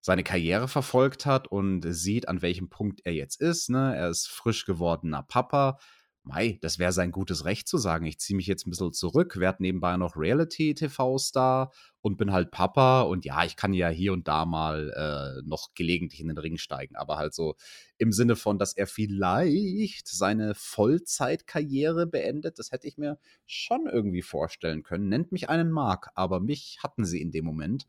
[0.00, 3.96] seine Karriere verfolgt hat und sieht, an welchem Punkt er jetzt ist, ne?
[3.96, 5.78] Er ist frisch gewordener Papa
[6.26, 9.36] Mei, das wäre sein gutes Recht zu sagen, ich ziehe mich jetzt ein bisschen zurück,
[9.36, 11.70] werde nebenbei noch Reality-TV-Star
[12.00, 15.74] und bin halt Papa und ja, ich kann ja hier und da mal äh, noch
[15.74, 17.56] gelegentlich in den Ring steigen, aber halt so
[17.98, 24.22] im Sinne von, dass er vielleicht seine Vollzeitkarriere beendet, das hätte ich mir schon irgendwie
[24.22, 25.10] vorstellen können.
[25.10, 27.86] Nennt mich einen Mark, aber mich hatten sie in dem Moment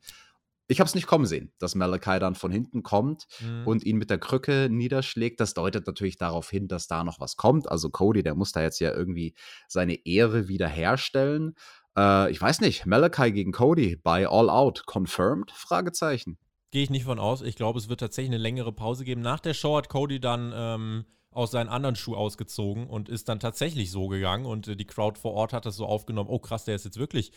[0.68, 3.66] ich habe es nicht kommen sehen, dass Malachi dann von hinten kommt mhm.
[3.66, 5.40] und ihn mit der Krücke niederschlägt.
[5.40, 7.70] Das deutet natürlich darauf hin, dass da noch was kommt.
[7.70, 9.34] Also Cody, der muss da jetzt ja irgendwie
[9.68, 11.54] seine Ehre wiederherstellen.
[11.96, 15.52] Äh, ich weiß nicht, Malachi gegen Cody bei All Out confirmed?
[15.52, 16.38] Fragezeichen.
[16.72, 17.42] Gehe ich nicht von aus.
[17.42, 19.20] Ich glaube, es wird tatsächlich eine längere Pause geben.
[19.20, 23.38] Nach der Show hat Cody dann ähm, aus seinen anderen Schuh ausgezogen und ist dann
[23.38, 26.30] tatsächlich so gegangen und äh, die Crowd vor Ort hat das so aufgenommen.
[26.30, 27.30] Oh krass, der ist jetzt wirklich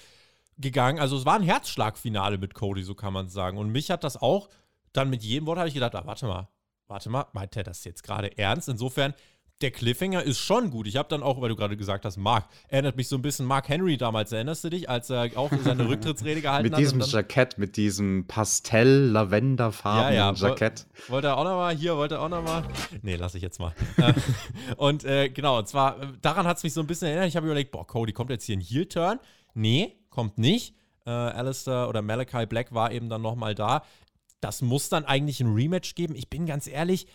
[0.59, 0.99] gegangen.
[0.99, 3.57] Also es war ein Herzschlagfinale mit Cody, so kann man sagen.
[3.57, 4.49] Und mich hat das auch,
[4.93, 6.49] dann mit jedem Wort habe ich gedacht, ah, warte mal,
[6.87, 8.69] warte mal, meint er das jetzt gerade ernst?
[8.69, 9.13] Insofern,
[9.61, 10.87] der Cliffhanger ist schon gut.
[10.87, 13.45] Ich habe dann auch, weil du gerade gesagt hast, Mark, erinnert mich so ein bisschen
[13.45, 16.79] Mark Henry damals, erinnerst du dich, als er auch seine Rücktrittsrede gehalten mit hat?
[16.79, 20.33] Mit diesem Jackett, mit diesem Pastell-Lavenderfarben ja, ja.
[20.33, 20.87] Jackett.
[21.09, 22.63] Wollte er auch noch mal, hier, wollte er auch noch mal.
[23.01, 23.73] Nee, lass ich jetzt mal.
[23.97, 24.13] Äh,
[24.77, 27.27] und äh, genau, und zwar, äh, daran hat es mich so ein bisschen erinnert.
[27.27, 29.19] Ich habe überlegt, boah, Cody, kommt jetzt hier ein Heel-Turn?
[29.53, 30.75] Nee, kommt nicht.
[31.05, 33.83] Äh, Alistair oder Malachi Black war eben dann noch mal da.
[34.41, 36.15] Das muss dann eigentlich ein Rematch geben.
[36.15, 37.07] Ich bin ganz ehrlich,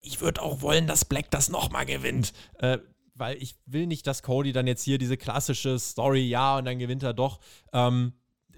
[0.00, 2.32] ich würde auch wollen, dass Black das nochmal gewinnt.
[2.58, 2.78] Äh,
[3.14, 6.78] weil ich will nicht, dass Cody dann jetzt hier diese klassische Story, ja, und dann
[6.78, 7.40] gewinnt er doch.
[7.72, 8.12] Ähm,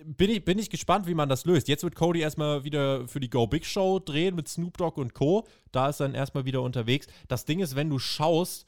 [0.04, 1.68] bin, ich, bin ich gespannt, wie man das löst.
[1.68, 5.14] Jetzt wird Cody erstmal wieder für die Go Big Show drehen mit Snoop Dogg und
[5.14, 5.46] Co.
[5.72, 7.06] Da ist dann erstmal wieder unterwegs.
[7.28, 8.66] Das Ding ist, wenn du schaust,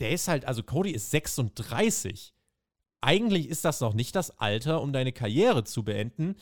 [0.00, 2.34] der ist halt, also Cody ist 36.
[3.00, 6.36] Eigentlich ist das noch nicht das Alter, um deine Karriere zu beenden.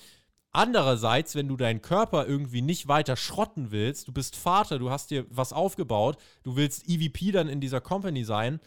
[0.53, 5.11] Andererseits, wenn du deinen Körper irgendwie nicht weiter schrotten willst, du bist Vater, du hast
[5.11, 8.59] dir was aufgebaut, du willst EVP dann in dieser Company sein,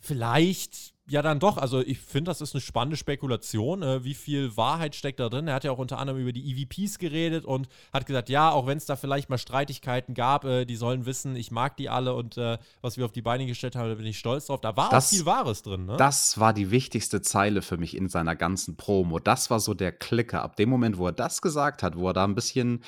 [0.00, 1.56] vielleicht ja dann doch.
[1.56, 3.82] Also ich finde, das ist eine spannende Spekulation.
[3.82, 5.48] Äh, wie viel Wahrheit steckt da drin?
[5.48, 8.66] Er hat ja auch unter anderem über die EVPs geredet und hat gesagt, ja, auch
[8.66, 12.14] wenn es da vielleicht mal Streitigkeiten gab, äh, die sollen wissen, ich mag die alle
[12.14, 14.60] und äh, was wir auf die Beine gestellt haben, da bin ich stolz drauf.
[14.60, 15.86] Da war das, auch viel Wahres drin.
[15.86, 15.96] Ne?
[15.96, 19.18] Das war die wichtigste Zeile für mich in seiner ganzen Promo.
[19.18, 20.42] Das war so der Klicker.
[20.42, 22.82] Ab dem Moment, wo er das gesagt hat, wo er da ein bisschen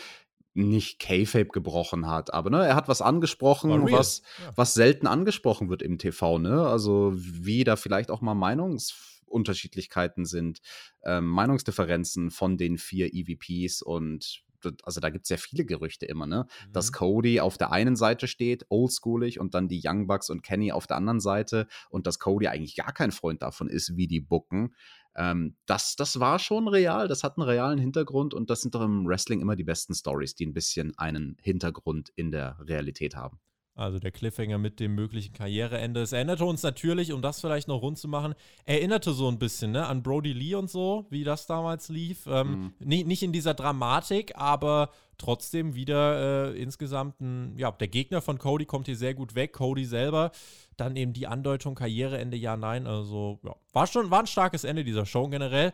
[0.54, 4.52] nicht K-Fape gebrochen hat, aber ne, er hat was angesprochen, was, ja.
[4.56, 6.66] was selten angesprochen wird im TV, ne?
[6.66, 10.60] Also wie da vielleicht auch mal Meinungsunterschiedlichkeiten sind,
[11.04, 14.44] ähm, Meinungsdifferenzen von den vier EVPs und
[14.82, 16.46] also da gibt es ja viele Gerüchte immer, ne?
[16.46, 16.72] Mhm.
[16.72, 20.72] Dass Cody auf der einen Seite steht, oldschoolig, und dann die Young Bucks und Kenny
[20.72, 24.20] auf der anderen Seite und dass Cody eigentlich gar kein Freund davon ist, wie die
[24.20, 24.74] bucken.
[25.16, 28.82] Ähm, das, das war schon real, das hat einen realen Hintergrund und das sind doch
[28.82, 33.38] im Wrestling immer die besten Stories, die ein bisschen einen Hintergrund in der Realität haben.
[33.76, 36.00] Also der Cliffhanger mit dem möglichen Karriereende.
[36.00, 38.34] Es erinnerte uns natürlich, um das vielleicht noch rund zu machen,
[38.66, 42.24] erinnerte so ein bisschen ne, an Brody Lee und so, wie das damals lief.
[42.28, 42.74] Ähm, mhm.
[42.78, 48.38] nicht, nicht in dieser Dramatik, aber trotzdem wieder äh, insgesamt ein, ja, der Gegner von
[48.38, 49.52] Cody kommt hier sehr gut weg.
[49.52, 50.30] Cody selber,
[50.76, 52.86] dann eben die Andeutung, Karriereende, ja, nein.
[52.86, 55.72] Also, ja, war schon, war ein starkes Ende dieser Show generell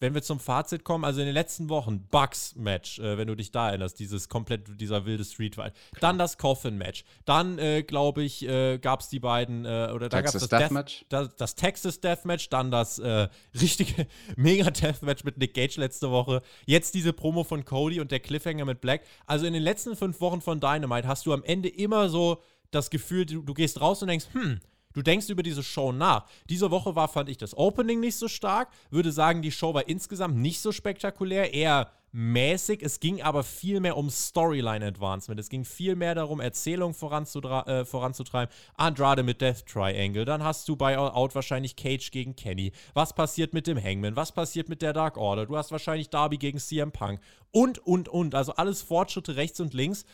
[0.00, 3.50] wenn wir zum Fazit kommen, also in den letzten Wochen, Bugs-Match, äh, wenn du dich
[3.50, 5.74] da erinnerst, dieses komplett, dieser wilde Streetfight.
[6.00, 7.04] Dann das Coffin-Match.
[7.24, 10.48] Dann, äh, glaube ich, äh, gab es die beiden, äh, oder da gab es das
[10.48, 11.04] Deathmatch.
[11.08, 13.28] Das, das, Texas Deathmatch, dann das äh,
[13.60, 14.06] richtige
[14.36, 16.42] Mega-Deathmatch mit Nick Gage letzte Woche.
[16.66, 19.02] Jetzt diese Promo von Cody und der Cliffhanger mit Black.
[19.26, 22.40] Also in den letzten fünf Wochen von Dynamite hast du am Ende immer so
[22.70, 24.60] das Gefühl, du, du gehst raus und denkst, hm,
[24.94, 26.26] Du denkst über diese Show nach.
[26.48, 28.68] Diese Woche war, fand ich, das Opening nicht so stark.
[28.90, 32.82] Würde sagen, die Show war insgesamt nicht so spektakulär, eher mäßig.
[32.82, 35.38] Es ging aber viel mehr um Storyline-Advancement.
[35.38, 38.52] Es ging viel mehr darum, Erzählung äh, voranzutreiben.
[38.76, 40.24] Andrade mit Death Triangle.
[40.24, 42.72] Dann hast du bei All Out wahrscheinlich Cage gegen Kenny.
[42.94, 44.16] Was passiert mit dem Hangman?
[44.16, 45.46] Was passiert mit der Dark Order?
[45.46, 47.20] Du hast wahrscheinlich Darby gegen CM Punk.
[47.50, 48.34] Und, und, und.
[48.34, 50.06] Also alles Fortschritte rechts und links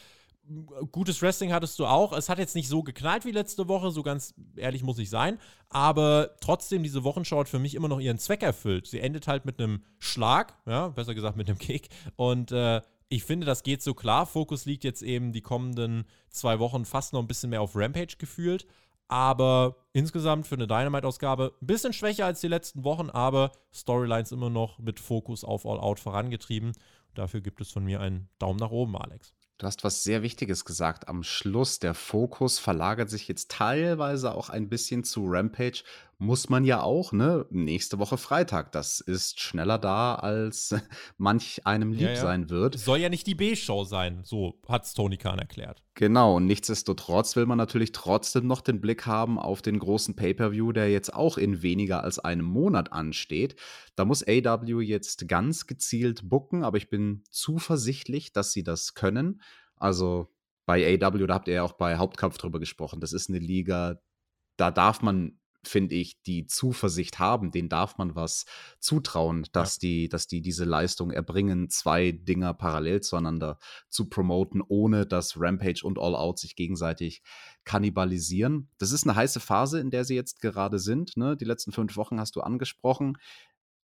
[0.92, 2.12] gutes Wrestling hattest du auch.
[2.12, 5.38] Es hat jetzt nicht so geknallt wie letzte Woche, so ganz ehrlich muss ich sein.
[5.68, 8.86] Aber trotzdem, diese Wochenschau hat für mich immer noch ihren Zweck erfüllt.
[8.86, 11.88] Sie endet halt mit einem Schlag, ja, besser gesagt mit einem Kick.
[12.16, 14.26] Und äh, ich finde, das geht so klar.
[14.26, 18.16] Fokus liegt jetzt eben die kommenden zwei Wochen fast noch ein bisschen mehr auf Rampage
[18.18, 18.66] gefühlt.
[19.08, 24.48] Aber insgesamt für eine Dynamite-Ausgabe ein bisschen schwächer als die letzten Wochen, aber Storylines immer
[24.48, 26.72] noch mit Fokus auf All Out vorangetrieben.
[27.14, 29.34] Dafür gibt es von mir einen Daumen nach oben, Alex.
[29.58, 31.06] Du hast was sehr Wichtiges gesagt.
[31.06, 35.84] Am Schluss, der Fokus verlagert sich jetzt teilweise auch ein bisschen zu Rampage.
[36.24, 37.44] Muss man ja auch, ne?
[37.50, 38.72] Nächste Woche Freitag.
[38.72, 40.74] Das ist schneller da, als
[41.18, 42.20] manch einem lieb ja, ja.
[42.20, 42.78] sein wird.
[42.78, 45.82] Soll ja nicht die B-Show sein, so hat es Tony Khan erklärt.
[45.94, 50.72] Genau, und nichtsdestotrotz will man natürlich trotzdem noch den Blick haben auf den großen Pay-Per-View,
[50.72, 53.56] der jetzt auch in weniger als einem Monat ansteht.
[53.94, 59.42] Da muss AW jetzt ganz gezielt bucken, aber ich bin zuversichtlich, dass sie das können.
[59.76, 60.32] Also
[60.64, 63.00] bei AW, da habt ihr ja auch bei Hauptkampf drüber gesprochen.
[63.00, 64.00] Das ist eine Liga,
[64.56, 65.38] da darf man,
[65.68, 68.46] finde ich, die Zuversicht haben, denen darf man was
[68.78, 69.80] zutrauen, dass, ja.
[69.82, 73.58] die, dass die diese Leistung erbringen, zwei Dinger parallel zueinander
[73.88, 77.22] zu promoten, ohne dass Rampage und All Out sich gegenseitig
[77.64, 78.68] kannibalisieren.
[78.78, 81.16] Das ist eine heiße Phase, in der sie jetzt gerade sind.
[81.16, 81.36] Ne?
[81.36, 83.16] Die letzten fünf Wochen hast du angesprochen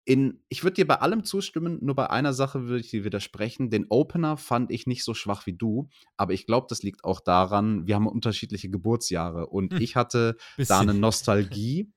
[0.04, 3.70] in, ich würde dir bei allem zustimmen, nur bei einer Sache würde ich dir widersprechen.
[3.70, 7.20] Den Opener fand ich nicht so schwach wie du, aber ich glaube, das liegt auch
[7.20, 9.80] daran, wir haben unterschiedliche Geburtsjahre und hm.
[9.80, 10.68] ich hatte Bisschen.
[10.74, 11.92] da eine Nostalgie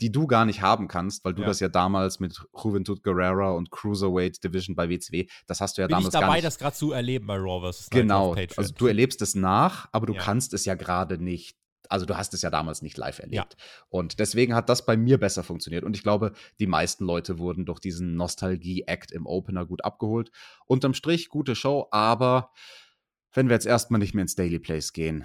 [0.00, 1.48] die du gar nicht haben kannst, weil du Ja.
[1.48, 5.88] das ja damals mit Juventud Guerrera und Cruiserweight Division bei WCW, das hast du ja
[5.88, 6.44] Bin ich damals gar dabei, nicht.
[6.46, 7.90] das gerade zu erleben bei Raw vs.
[7.90, 8.34] genau.
[8.56, 10.20] Also du erlebst es nach, aber du Ja.
[10.22, 11.58] kannst es ja gerade nicht.
[11.90, 13.56] Also du hast es ja damals nicht live erlebt.
[13.58, 13.64] Ja.
[13.88, 15.84] Und deswegen hat das bei mir besser funktioniert.
[15.84, 20.30] Und ich glaube, die meisten Leute wurden durch diesen Nostalgie-Act im Opener gut abgeholt.
[20.66, 22.52] Unterm Strich, gute Show, aber
[23.32, 25.24] wenn wir jetzt erstmal nicht mehr ins Daily Place gehen,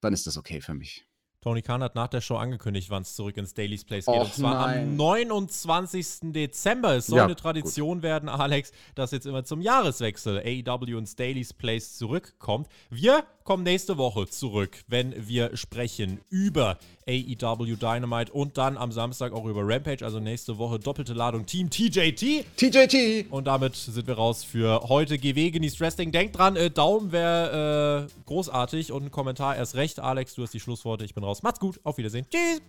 [0.00, 1.06] dann ist das okay für mich.
[1.44, 4.14] Tony Khan hat nach der Show angekündigt, wann es zurück ins Daily's Place geht.
[4.14, 4.88] Och, und zwar nein.
[4.88, 6.32] am 29.
[6.32, 6.96] Dezember.
[6.96, 11.52] Es soll Ja, eine Tradition werden, Alex, dass jetzt immer zum Jahreswechsel AEW ins Daily's
[11.52, 12.68] Place zurückkommt.
[12.88, 19.32] Wir kommen nächste Woche zurück, wenn wir sprechen über AEW Dynamite und dann am Samstag
[19.32, 20.04] auch über Rampage.
[20.04, 22.44] Also nächste Woche doppelte Ladung Team TJT.
[22.56, 23.30] TJT!
[23.30, 25.18] Und damit sind wir raus für heute.
[25.18, 26.10] GW genießt Wrestling.
[26.10, 30.00] Denkt dran, äh, Daumen wäre äh, großartig und ein Kommentar erst recht.
[30.00, 31.04] Alex, du hast die Schlussworte.
[31.04, 31.42] Ich bin raus.
[31.42, 31.78] Macht's gut.
[31.84, 32.26] Auf Wiedersehen.
[32.30, 32.62] Tschüss.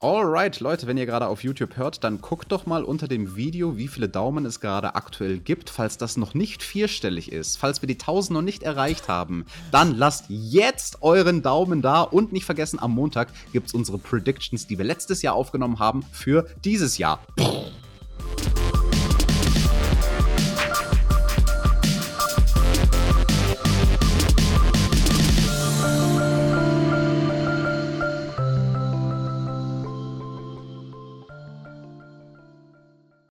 [0.00, 3.76] Alright, Leute, wenn ihr gerade auf YouTube hört, dann guckt doch mal unter dem Video,
[3.76, 5.70] wie viele Daumen es gerade aktuell gibt.
[5.70, 9.96] Falls das noch nicht vierstellig ist, falls wir die 1000 noch nicht erreicht haben, dann
[9.96, 14.84] lasst jetzt euren Daumen da und nicht vergessen, am Montag gibt's unsere Predictions, die wir
[14.84, 17.18] letztes Jahr aufgenommen haben, für dieses Jahr.